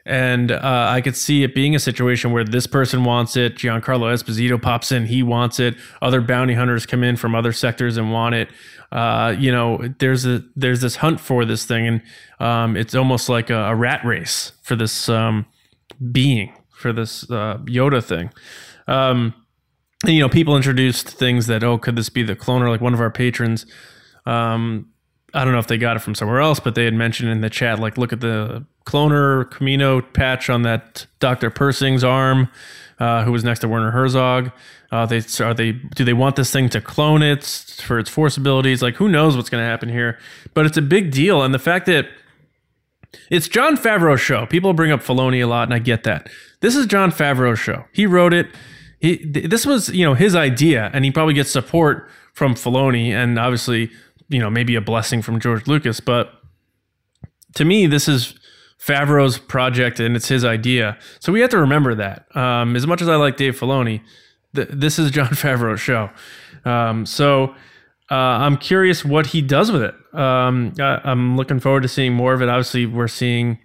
[0.08, 3.56] And uh, I could see it being a situation where this person wants it.
[3.56, 5.76] Giancarlo Esposito pops in, he wants it.
[6.00, 8.48] Other bounty hunters come in from other sectors and want it.
[8.90, 12.02] Uh, you know, there's a there's this hunt for this thing, and
[12.40, 15.44] um, it's almost like a, a rat race for this um,
[16.10, 18.30] being, for this uh, Yoda thing.
[18.86, 19.34] Um,
[20.04, 22.70] and, you know, people introduced things that oh, could this be the cloner?
[22.70, 23.66] Like one of our patrons
[24.24, 24.88] um,
[25.34, 27.42] I don't know if they got it from somewhere else, but they had mentioned in
[27.42, 31.50] the chat, like, look at the cloner Kamino patch on that Dr.
[31.50, 32.48] Pershing's arm,
[32.98, 34.50] uh, who was next to Werner Herzog.
[34.90, 37.44] Uh, they are they do they want this thing to clone it
[37.84, 38.80] for its force abilities?
[38.80, 40.18] Like, who knows what's going to happen here?
[40.54, 42.06] But it's a big deal, and the fact that
[43.30, 44.46] it's Jon Favreau's show.
[44.46, 46.28] People bring up Filoni a lot, and I get that.
[46.60, 47.84] This is Jon Favreau's show.
[47.92, 48.48] He wrote it.
[49.00, 53.38] He this was you know his idea, and he probably gets support from Filoni, and
[53.38, 53.90] obviously
[54.28, 56.00] you know maybe a blessing from George Lucas.
[56.00, 56.32] But
[57.54, 58.34] to me, this is
[58.80, 60.98] Favreau's project, and it's his idea.
[61.20, 62.34] So we have to remember that.
[62.36, 64.02] Um, as much as I like Dave Filoni,
[64.54, 66.10] th- this is Jon Favreau's show.
[66.64, 67.54] Um, so
[68.10, 69.94] uh, I'm curious what he does with it.
[70.14, 72.48] Um, I, I'm looking forward to seeing more of it.
[72.48, 73.58] Obviously, we're seeing,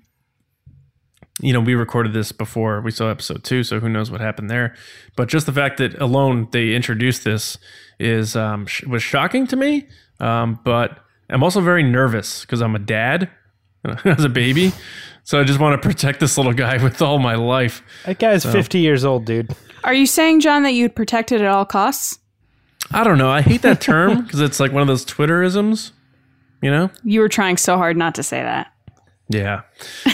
[1.42, 4.50] you know, we recorded this before we saw episode two, so who knows what happened
[4.50, 4.76] there.
[5.16, 7.58] But just the fact that alone they introduced this
[8.00, 9.88] is um, sh- was shocking to me.
[10.24, 11.00] Um, but
[11.30, 13.30] I'm also very nervous because I'm a dad
[14.06, 14.72] as a baby,
[15.24, 17.84] so I just want to protect this little guy with all my life.
[18.06, 19.54] That guy's 50 years old, dude.
[19.84, 22.20] Are you saying, John, that you'd protect it at all costs?
[22.92, 23.30] I don't know.
[23.30, 25.92] I hate that term because it's like one of those Twitterisms,
[26.62, 26.90] you know.
[27.04, 28.68] You were trying so hard not to say that.
[29.28, 29.64] Yeah.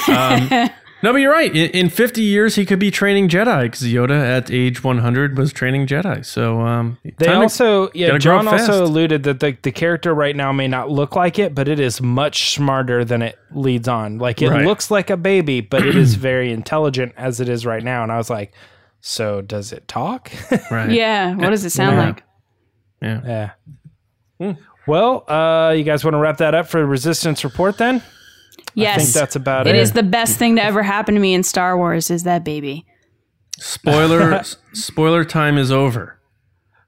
[0.08, 0.70] Um,
[1.02, 1.56] no, but you're right.
[1.56, 5.54] In, in 50 years, he could be training Jedi because Yoda at age 100 was
[5.54, 6.26] training Jedi.
[6.26, 10.14] So um, They time to- also, yeah, gotta John also alluded that the, the character
[10.14, 13.88] right now may not look like it, but it is much smarter than it leads
[13.88, 14.18] on.
[14.18, 14.66] Like it Right.
[14.66, 18.04] looks like a baby, but it is very intelligent as it is right now.
[18.04, 18.54] And I was like,
[19.02, 20.30] so does it talk?
[20.72, 20.90] right.
[20.92, 21.34] Yeah.
[21.36, 22.06] What does it sound Yeah.
[22.06, 22.24] like?
[23.02, 23.52] Yeah.
[24.40, 24.54] yeah.
[24.88, 28.02] Well, uh, you guys want to wrap that up for Resistance Report then?
[28.76, 28.96] Yes.
[29.00, 29.76] I think that's about it.
[29.76, 32.44] it is the best thing to ever happen to me in Star Wars is that
[32.44, 32.86] baby.
[33.58, 34.42] Spoiler.
[34.74, 36.20] spoiler time is over.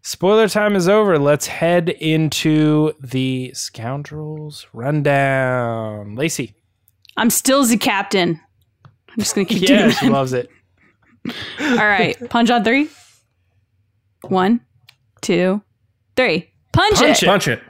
[0.04, 1.20] Spoiler time is over.
[1.20, 6.16] Let's head into the Scoundrels Rundown.
[6.16, 6.56] Lacey.
[7.18, 8.40] I'm still the captain.
[8.86, 10.12] I'm just gonna keep Yeah, doing she that.
[10.12, 10.50] loves it.
[11.60, 12.18] All right.
[12.30, 12.90] Punch on three.
[14.24, 14.62] One,
[15.22, 15.62] two,
[16.16, 16.52] three.
[16.72, 17.24] Punch, Punch it.
[17.24, 17.28] it.
[17.28, 17.62] Punch it.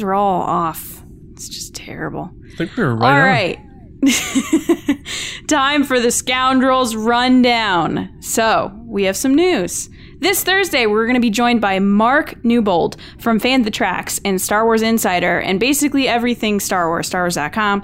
[0.00, 1.02] Guys are all off.
[1.32, 2.30] It's just terrible.
[2.52, 3.12] I think we were right.
[3.12, 3.58] All right.
[5.46, 8.10] Time for the Scoundrels Rundown.
[8.22, 9.90] So, we have some news.
[10.20, 14.64] This Thursday, we're going to be joined by Mark Newbold from Fantha Tracks and Star
[14.64, 17.82] Wars Insider and basically everything Star Wars, StarWars.com,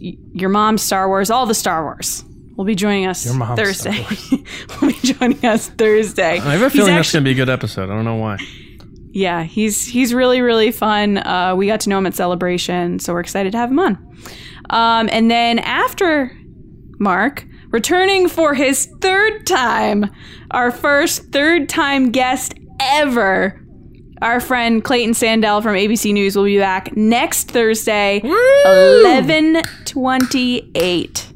[0.00, 2.22] y- your mom's Star Wars, all the Star Wars.
[2.56, 4.04] Will be joining us Thursday.
[4.82, 6.32] will be joining us Thursday.
[6.38, 7.84] I have a He's feeling that's actu- going to be a good episode.
[7.84, 8.36] I don't know why.
[9.12, 11.18] Yeah, he's he's really really fun.
[11.18, 13.98] Uh, we got to know him at Celebration, so we're excited to have him on.
[14.70, 16.36] Um, and then after
[16.98, 20.10] Mark returning for his third time,
[20.50, 23.56] our first third time guest ever.
[24.22, 31.26] Our friend Clayton Sandell from ABC News will be back next Thursday, eleven twenty eight.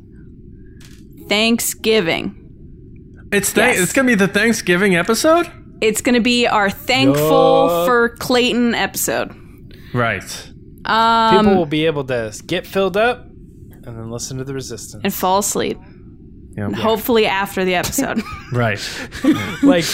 [1.28, 2.34] Thanksgiving.
[3.32, 3.80] It's th- Yes.
[3.82, 5.50] it's going to be the Thanksgiving episode.
[5.84, 9.30] It's going to be our thankful for Clayton episode.
[9.92, 10.22] Right.
[10.84, 15.02] People will be able to get filled up and then listen to the Resistance.
[15.04, 15.78] and fall asleep.
[16.56, 16.70] Yeah.
[16.70, 18.22] Hopefully after the episode.
[18.52, 18.80] Right.
[19.64, 19.84] like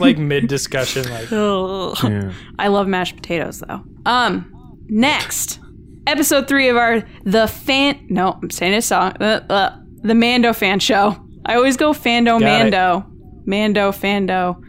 [0.00, 2.32] like mid discussion like Yeah.
[2.58, 3.82] I love mashed potatoes though.
[4.04, 5.60] Um, next
[6.08, 8.04] episode three of our the fan.
[8.08, 9.12] No, I'm saying a song.
[9.20, 11.16] Uh, uh, the Mando fan show.
[11.46, 12.70] I always go Fando Got it.
[12.72, 13.06] Mando,
[13.44, 14.60] Mando Fando.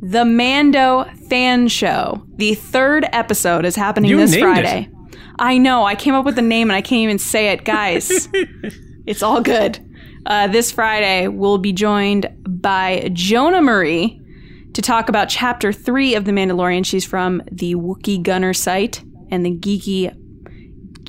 [0.00, 2.24] The Mando fan show.
[2.36, 4.90] The third episode is happening You this Friday.
[5.38, 5.84] I know.
[5.84, 8.28] I came up with the name and I can't even say it, guys.
[9.06, 9.78] it's all good.
[10.26, 14.20] Uh, this Friday, we'll be joined by Jonah Marie
[14.74, 16.84] to talk about chapter three of The Mandalorian.
[16.84, 20.14] She's from the Wookiee Gunner site and the Geeky,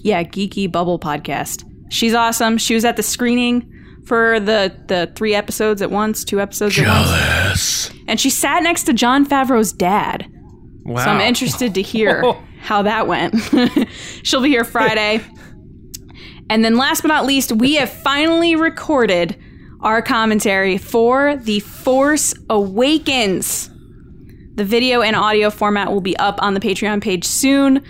[0.02, 1.64] yeah, Geeky Bubble podcast.
[1.90, 2.58] She's awesome.
[2.58, 3.72] She was at the screening
[4.06, 8.84] for the the three episodes at once, two episodes at once, and she sat next
[8.84, 10.30] to Jon Favreau's dad.
[10.84, 11.04] Wow.
[11.06, 12.24] So I'm interested to hear
[12.60, 13.36] how that went.
[14.24, 15.22] She'll be here Friday.
[16.50, 19.38] And then last but not least, we have finally recorded
[19.82, 23.70] our commentary for The Force Awakens.
[24.56, 27.84] The video and audio format will be up on the Patreon page soon.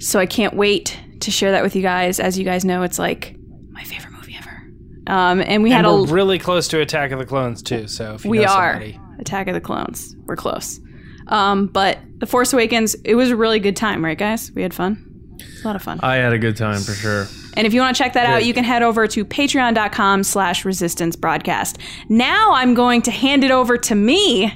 [0.00, 2.18] So I can't wait to share that with you guys.
[2.20, 3.36] As you guys know, it's like
[3.70, 4.66] my favorite movie ever.
[5.06, 7.86] Um, and we had and a we're really close to Attack of the Clones too.
[7.86, 10.16] So if you we know are somebody- Attack of the Clones.
[10.26, 10.80] We're close.
[11.28, 14.52] Um, but The Force Awakens, it was a really good time, right, guys?
[14.52, 15.10] We had fun.
[15.38, 16.00] It's a lot of fun.
[16.02, 17.26] I had a good time for sure.
[17.56, 20.64] And if you want to check that out, you can head over to patreon.com slash
[20.64, 21.78] resistance broadcast.
[22.08, 24.48] Now I'm going to hand it over to me.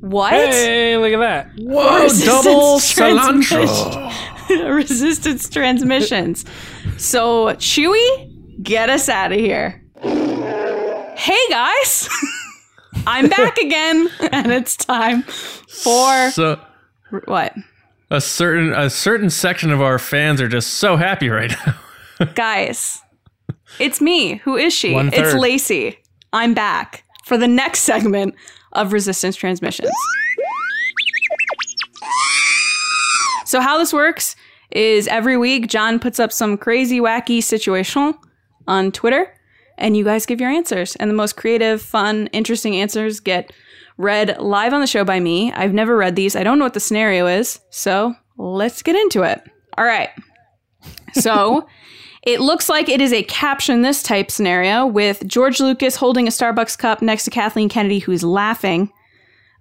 [0.00, 0.32] What?
[0.32, 1.50] Hey, look at that.
[1.56, 3.58] Whoa, Resistance double transmission.
[3.66, 4.74] cilantro.
[4.74, 6.44] Resistance transmissions.
[6.98, 9.80] So, Chewy, get us out of here.
[11.16, 12.08] Hey guys,
[13.06, 16.60] I'm back again, and it's time for So
[17.26, 17.54] what?
[18.10, 22.26] a certain a certain section of our fans are just so happy right now.
[22.34, 23.00] Guys,
[23.78, 24.36] it's me.
[24.44, 24.94] Who is she?
[24.94, 25.34] It's.
[25.34, 25.98] Lacey.
[26.32, 28.34] I'm back for the next segment
[28.72, 29.90] of Resistance Transmissions.
[33.46, 34.34] So, how this works
[34.70, 38.16] is every week, John puts up some crazy, wacky situational
[38.66, 39.32] on Twitter,
[39.78, 40.96] and you guys give your answers.
[40.96, 43.52] And the most creative, fun, interesting answers get
[43.96, 45.52] read live on the show by me.
[45.52, 47.60] I've never read these, I don't know what the scenario is.
[47.70, 49.42] So, let's get into it.
[49.78, 50.10] All right.
[51.12, 51.68] So,
[52.22, 56.30] it looks like it is a caption this type scenario with George Lucas holding a
[56.30, 58.90] Starbucks cup next to Kathleen Kennedy, who's laughing.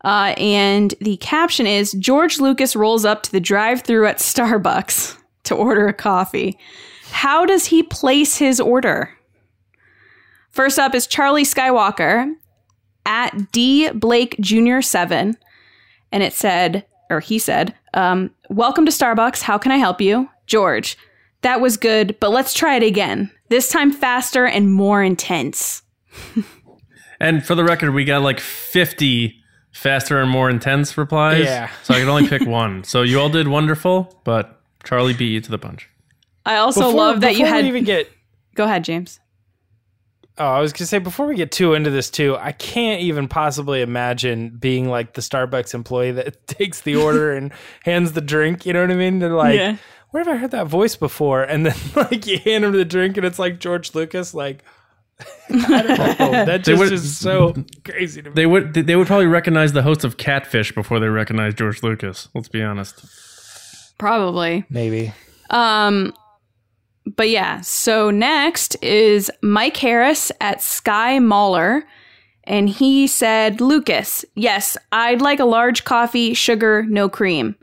[0.03, 5.17] Uh, and the caption is George Lucas rolls up to the drive through at Starbucks
[5.43, 6.57] to order a coffee.
[7.11, 9.11] How does he place his order?
[10.53, 12.31] First up is Charlie Skywalker
[13.05, 14.81] at D Blake Jr.
[14.81, 15.35] 7.
[16.11, 19.41] And it said, or he said, um, Welcome to Starbucks.
[19.41, 20.29] How can I help you?
[20.45, 20.95] George,
[21.41, 23.31] that was good, but let's try it again.
[23.49, 25.81] This time faster and more intense.
[27.19, 29.33] And for the record, we got like 50
[29.71, 31.45] faster and more intense replies.
[31.45, 31.69] Yeah.
[31.83, 32.83] So I could only pick one.
[32.83, 35.89] So you all did wonderful, but Charlie beat you to the punch.
[36.45, 37.63] I also Before- love that you before had.
[37.63, 38.11] we even get
[38.55, 39.21] Go ahead, James.
[40.37, 43.27] Oh, I was gonna say before we get too into this too, I can't even
[43.27, 47.51] possibly imagine being like the Starbucks employee that takes the order and
[47.83, 48.65] hands the drink.
[48.65, 49.19] You know what I mean?
[49.19, 49.77] They're like, Yeah.
[50.09, 53.17] "Where have I heard that voice before?" And then like you hand him the drink,
[53.17, 54.33] and it's like George Lucas.
[54.33, 54.63] Like,
[55.51, 56.45] I don't know.
[56.45, 57.53] That just would- is so
[57.85, 58.33] crazy to me.
[58.33, 62.27] They would they would probably recognize the host of Catfish before they recognize George Lucas.
[62.33, 63.05] Let's be honest.
[63.99, 64.65] Probably.
[64.69, 65.13] Maybe.
[65.51, 66.13] Um,
[67.05, 71.83] but yeah, so next is Mike Harris at Sky Mauler.
[72.45, 77.55] And he said, Lucas, yes, I'd like a large coffee, sugar, no cream.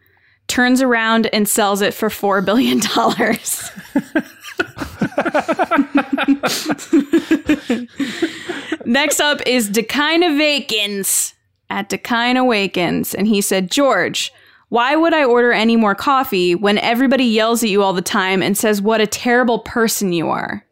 [0.46, 2.80] Turns around and sells it for $4 billion.
[8.84, 11.34] Next up is Decine Awakens
[11.68, 13.14] at Decine Awakens.
[13.14, 14.32] And he said, George,
[14.70, 18.42] why would I order any more coffee when everybody yells at you all the time
[18.42, 20.64] and says what a terrible person you are?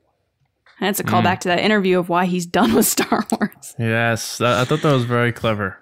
[0.80, 1.40] And that's a callback hmm.
[1.40, 3.74] to that interview of why he's done with Star Wars.
[3.78, 5.78] Yes, I thought that was very clever.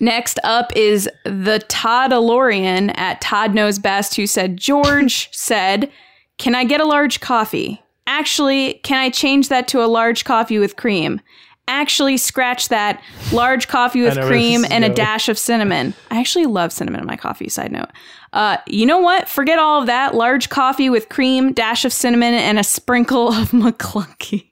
[0.00, 5.90] Next up is the Todd Alorian at Todd Knows Best, who said, George said,
[6.38, 7.80] Can I get a large coffee?
[8.08, 11.20] Actually, can I change that to a large coffee with cream?
[11.68, 13.00] Actually, scratch that.
[13.32, 15.94] Large coffee with cream and a dash of cinnamon.
[16.10, 17.90] I actually love cinnamon in my coffee, side note.
[18.32, 19.28] Uh, you know what?
[19.28, 20.14] Forget all of that.
[20.14, 24.50] Large coffee with cream, dash of cinnamon, and a sprinkle of Maclunkey.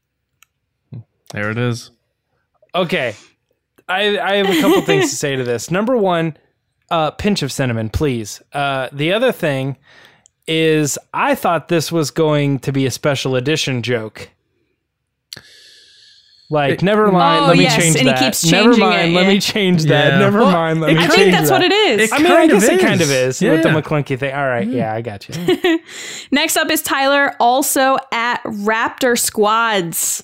[1.33, 1.91] There it is.
[2.75, 3.17] Okay.
[3.89, 5.71] I, I have a couple things to say to this.
[5.71, 6.37] Number one,
[6.91, 8.43] uh, pinch of cinnamon, please.
[8.53, 9.77] Uh, the other thing
[10.47, 14.31] is, I thought this was going to be a special edition joke.
[16.49, 17.45] Like, never oh, mind.
[17.45, 18.21] Oh, let me yes, change and he that.
[18.21, 19.11] keeps never mind.
[19.11, 19.29] it, Let yeah.
[19.29, 20.13] me change that.
[20.13, 20.19] Yeah.
[20.21, 20.81] Never Well, mind.
[20.81, 21.55] Let it me I change think that's that.
[21.55, 22.13] what it is.
[22.13, 23.43] It I mean, I kind of guess it kind of is.
[23.43, 23.81] is with the Yeah.
[23.81, 24.33] Maclunkey thing.
[24.35, 24.67] All right.
[24.67, 24.77] Mm-hmm.
[24.77, 25.81] Yeah, I got you.
[26.31, 30.23] Next up is Tyler, also at Raptor Squads.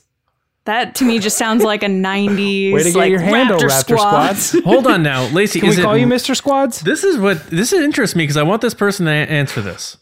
[0.65, 3.69] That to me just sounds like a 90s Way to get like your handle, Raptor,
[3.69, 4.45] Raptor Squads.
[4.47, 4.65] Squads.
[4.65, 5.59] Hold on now, Lacey.
[5.59, 6.37] Can is we it, call you Mr.
[6.37, 6.83] Squads?
[6.83, 9.97] This is what this is interests me because I want this person to answer this.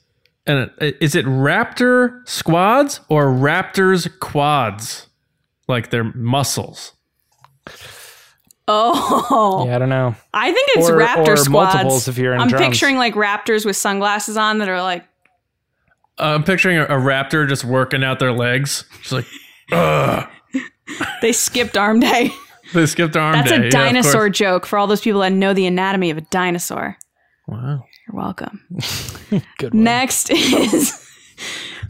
[0.46, 5.06] And it, is it Raptor squads or Raptors quads?
[5.70, 6.92] Like their muscles.
[8.68, 10.14] Oh, Yeah, I don't know.
[10.32, 11.48] I think it's Or- Raptor or Squads.
[11.74, 12.64] multiples if you're in I'm drums.
[12.66, 15.04] picturing like Raptors with sunglasses on that are like,
[16.18, 18.84] Uh, I'm picturing a, a raptor just working out their legs.
[19.00, 19.26] Just like,
[19.72, 20.28] ugh.
[21.22, 22.30] they skipped arm day.
[22.72, 23.56] They skipped arm That's day.
[23.62, 24.36] Yeah, a dinosaur course.
[24.38, 26.96] joke for all those people that know the anatomy of a dinosaur.
[27.48, 27.84] Wow.
[28.06, 28.60] You're welcome.
[29.58, 29.82] Good one.
[29.82, 31.04] Next is.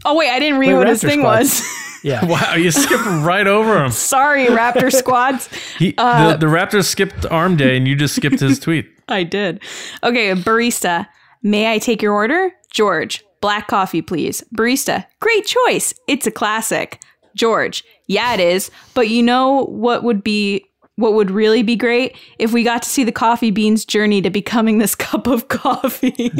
[0.03, 1.59] Oh wait, I didn't read Wait, what his thing Squads.
[1.61, 1.90] was.
[2.03, 2.25] Yeah.
[2.31, 3.91] Wow, you skipped right over him.
[4.13, 5.49] Sorry, Raptor Squads.
[5.77, 8.87] He, Uh, the, the Raptors skipped arm day and you just skipped his tweet.
[9.07, 9.61] I did.
[10.03, 11.07] Okay, barista.
[11.43, 12.51] May I take your order?
[12.71, 14.43] George, black coffee, please.
[14.55, 15.93] Barista, great choice.
[16.07, 17.01] It's a classic.
[17.35, 18.71] George, yeah, it is.
[18.93, 22.89] But you know what would be what would really be great if we got to
[22.89, 26.31] see the coffee bean's journey to becoming this cup of coffee.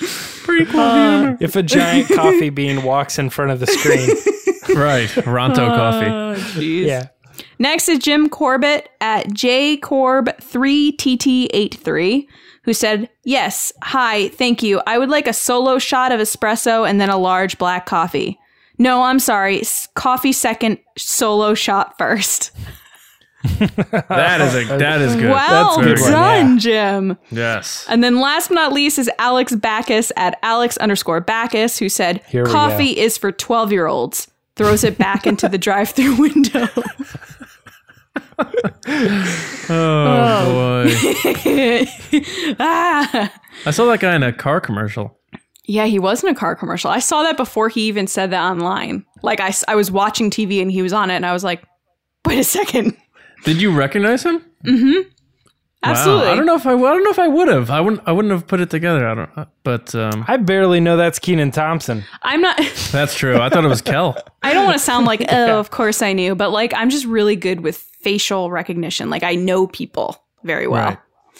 [0.00, 4.10] Prequel uh, if a giant coffee bean walks in front of the screen.
[4.76, 5.08] Right.
[5.26, 6.06] Ronto oh, coffee.
[6.06, 6.86] Oh, jeez.
[6.86, 7.08] Yeah.
[7.58, 12.26] Next is Jim Corbett at jcorb3tt83,
[12.62, 14.80] who said, Yes, hi, thank you.
[14.86, 18.38] I would like a solo shot of espresso and then a large black coffee.
[18.78, 19.60] No, I'm sorry.
[19.60, 22.52] s- Coffee second, solo shot first.
[24.08, 25.30] That is a that is good.
[25.30, 26.58] Well a good done, yeah.
[26.58, 27.18] Jim.
[27.30, 27.86] yes.
[27.88, 32.22] And then last but not least is Alex Backus at Alex underscore Backus, who said,
[32.28, 34.28] Here we Coffee is for 12 year olds.
[34.56, 36.68] Throws it back into the drive through window.
[39.72, 40.90] Oh, boy.
[42.58, 43.32] ah.
[43.66, 45.16] I saw that guy in a car commercial.
[45.64, 46.90] Yeah, he was in a car commercial.
[46.90, 49.04] I saw that before he even said that online.
[49.22, 51.44] Like, I, s- I was watching TV and he was on it, and I was
[51.44, 51.62] like,
[52.26, 52.96] wait a second.
[53.44, 54.44] Did you recognize him?
[55.82, 56.26] Absolutely.
[56.26, 56.32] Wow.
[56.32, 57.70] I don't know if I, I don't know if I would have.
[57.70, 58.02] I wouldn't.
[58.06, 59.08] I wouldn't have put it together.
[59.08, 59.48] I don't.
[59.62, 62.04] But um, I barely know that's Kenan Thompson.
[62.22, 62.58] I'm not,
[62.92, 63.40] that's true.
[63.40, 64.16] I thought it was Kel.
[64.42, 67.06] I don't want to sound like, oh, of course I knew, but like, I'm just
[67.06, 69.08] really good with facial recognition.
[69.08, 70.88] Like, I know people very well.
[70.88, 70.98] Right.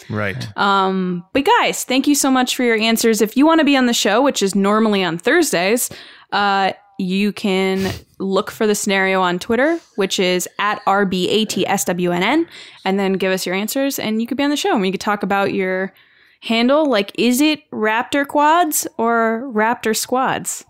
[0.09, 0.57] Right.
[0.57, 3.21] Um, but guys, thank you so much for your answers.
[3.21, 5.91] If you want to be on the show, which is normally on Thursdays,
[6.31, 12.45] uh, you can look for the scenario on Twitter, which is at RBATSWNN,
[12.85, 14.91] and then give us your answers, and you could be on the show and we
[14.91, 15.93] could talk about your
[16.41, 16.85] handle.
[16.85, 20.63] Like, is it Raptor quads or Raptor squads?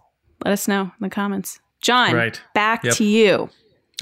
[0.46, 1.60] Let us know in the comments.
[1.82, 2.40] John, Right.
[2.54, 2.96] back Yep.
[2.96, 3.50] to you.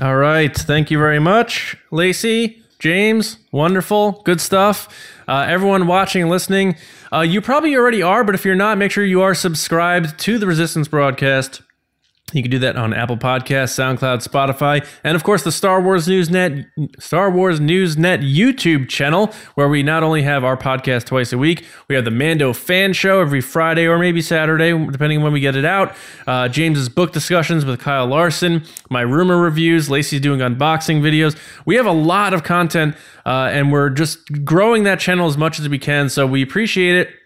[0.01, 0.55] All right.
[0.55, 3.38] Thank you very much, Lacey, James.
[3.51, 4.21] Wonderful.
[4.25, 4.88] Good stuff.
[5.27, 6.75] Uh, everyone watching and listening,
[7.13, 10.38] uh, you probably already are, but if you're not, make sure you are subscribed to
[10.38, 11.61] the Resistance broadcast.
[12.34, 16.07] You can do that on Apple Podcasts, SoundCloud, Spotify, and of course the Star Wars
[16.07, 16.67] News Net,
[16.99, 21.38] Star Wars News Net YouTube channel, where we not only have our podcast twice a
[21.38, 25.34] week, we have the Mando Fan Show every Friday or maybe Saturday, depending on when
[25.34, 25.95] we get it out.
[26.27, 31.38] Uh, James's book discussions with Kyle Larson, my rumor reviews, Lacey's doing unboxing videos.
[31.65, 35.59] We have a lot of content, uh, and we're just growing that channel as much
[35.59, 36.09] as we can.
[36.09, 37.18] So we appreciate it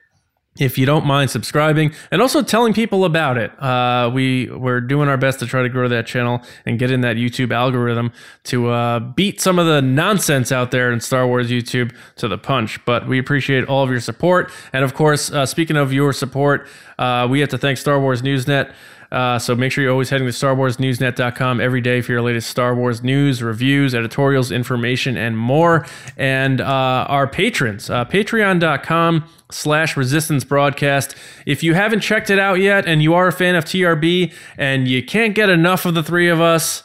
[0.59, 3.51] if you don't mind subscribing and also telling people about it.
[3.61, 7.01] Uh, we we're doing our best to try to grow that channel and get in
[7.01, 8.11] that youtube algorithm
[8.43, 12.37] to uh, beat some of the nonsense out there in star wars youtube to the
[12.37, 12.83] punch.
[12.85, 14.51] But we appreciate all of your support.
[14.71, 16.67] And of course uh, speaking of your support
[16.99, 18.73] uh, we have to thank star wars newsnet
[19.13, 22.73] uh, so make sure you're always heading to StarWarsNewsNet.com every day for your latest Star
[22.73, 25.85] Wars news, reviews, editorials, information, and more.
[26.17, 31.15] And uh, our patrons, uh, Patreon.com slash Resistance Broadcast.
[31.45, 34.87] If you haven't checked it out yet, and you are a fan of TRB, and
[34.87, 36.83] you can't get enough of the three of us,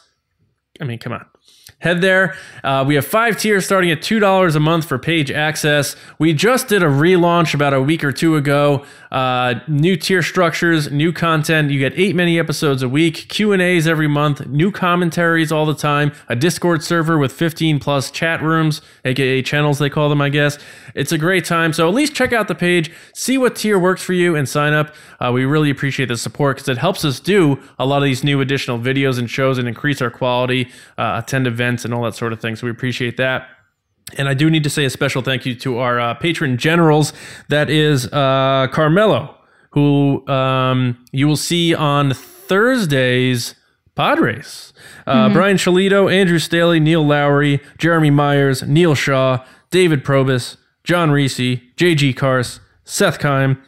[0.81, 1.25] I mean, come on.
[1.81, 2.35] Head there.
[2.65, 5.95] Uh, we have five tiers starting at $2 a month for page access.
[6.19, 8.85] We just did a relaunch about a week or two ago.
[9.11, 11.71] Uh, new tier structures, new content.
[11.71, 16.13] You get eight mini episodes a week, Q&As every month, new commentaries all the time,
[16.29, 20.59] a Discord server with 15 plus chat rooms, aka channels they call them, I guess.
[20.95, 21.73] It's a great time.
[21.73, 24.73] So at least check out the page, see what tier works for you, and sign
[24.73, 24.95] up.
[25.21, 28.25] Uh, we really appreciate the support because it helps us do a lot of these
[28.25, 32.15] new additional videos and shows and increase our quality, uh, attend events, and all that
[32.15, 32.57] sort of thing.
[32.57, 33.49] So we appreciate that.
[34.17, 37.13] And I do need to say a special thank you to our uh, patron generals.
[37.49, 39.37] That is uh, Carmelo,
[39.71, 43.55] who um, you will see on Thursday's
[43.99, 44.73] race.
[45.07, 51.61] Uh, Brian Shalito, Andrew Staley, Neil Lowry, Jeremy Myers, Neil Shaw, David Probus, John Reese,
[51.77, 53.61] JG Kars, Seth Kime,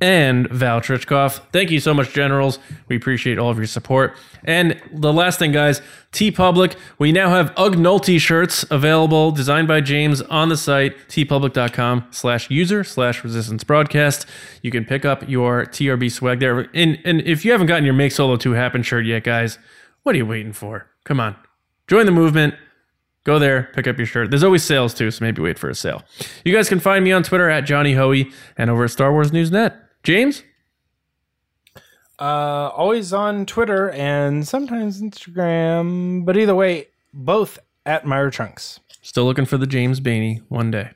[0.00, 1.40] and Val Trichkoff.
[1.52, 2.58] Thank you so much, Generals.
[2.88, 4.16] We appreciate all of your support.
[4.44, 5.82] And the last thing, guys,
[6.12, 6.76] TeePublic.
[6.98, 12.84] We now have Ugnulty shirts available, designed by James on the site, teepublic.com slash user
[12.84, 14.26] slash resistance broadcast.
[14.62, 16.68] You can pick up your TRB swag there.
[16.74, 19.58] And, and if you haven't gotten your Make Solo 2 Happen shirt yet, guys,
[20.02, 20.88] what are you waiting for?
[21.04, 21.36] Come on.
[21.88, 22.54] Join the movement.
[23.24, 24.30] Go there, pick up your shirt.
[24.30, 26.02] There's always sales too, so maybe wait for a sale.
[26.46, 29.32] You guys can find me on Twitter at Johnny Hoey and over at Star Wars
[29.32, 29.76] News Net.
[30.02, 30.42] James?
[32.20, 38.80] Uh, always on Twitter and sometimes Instagram, but either way, both at Myra Trunks.
[39.02, 40.90] Still looking for the James Baney one day.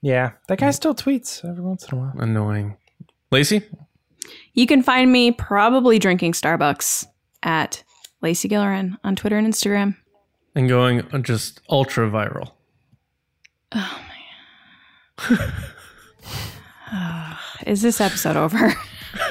[0.00, 2.12] Yeah, that guy still tweets every once in a while.
[2.16, 2.76] Annoying.
[3.30, 3.62] Lacey?
[4.54, 7.06] You can find me probably drinking Starbucks
[7.42, 7.82] at
[8.20, 9.96] Lacey Gillerin on Twitter and Instagram.
[10.54, 12.52] And going just ultra viral.
[17.66, 18.74] Is this episode over?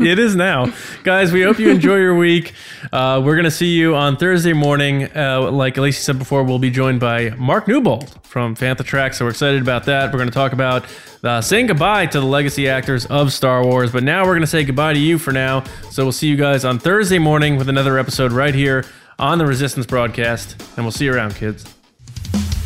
[0.00, 0.72] it is now,
[1.04, 1.32] guys.
[1.32, 2.52] We hope you enjoy your week.
[2.92, 5.14] Uh, we're gonna see you on Thursday morning.
[5.16, 9.14] Uh, like Lacey said before, we'll be joined by Mark Newbold from Fantha Track.
[9.14, 10.12] So we're excited about that.
[10.12, 10.84] We're gonna talk about
[11.22, 13.92] uh, saying goodbye to the legacy actors of Star Wars.
[13.92, 15.64] But now we're gonna say goodbye to you for now.
[15.90, 18.84] So we'll see you guys on Thursday morning with another episode right here
[19.18, 21.64] on the Resistance broadcast, and we'll see you around, kids.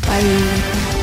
[0.02, 0.95] Bye.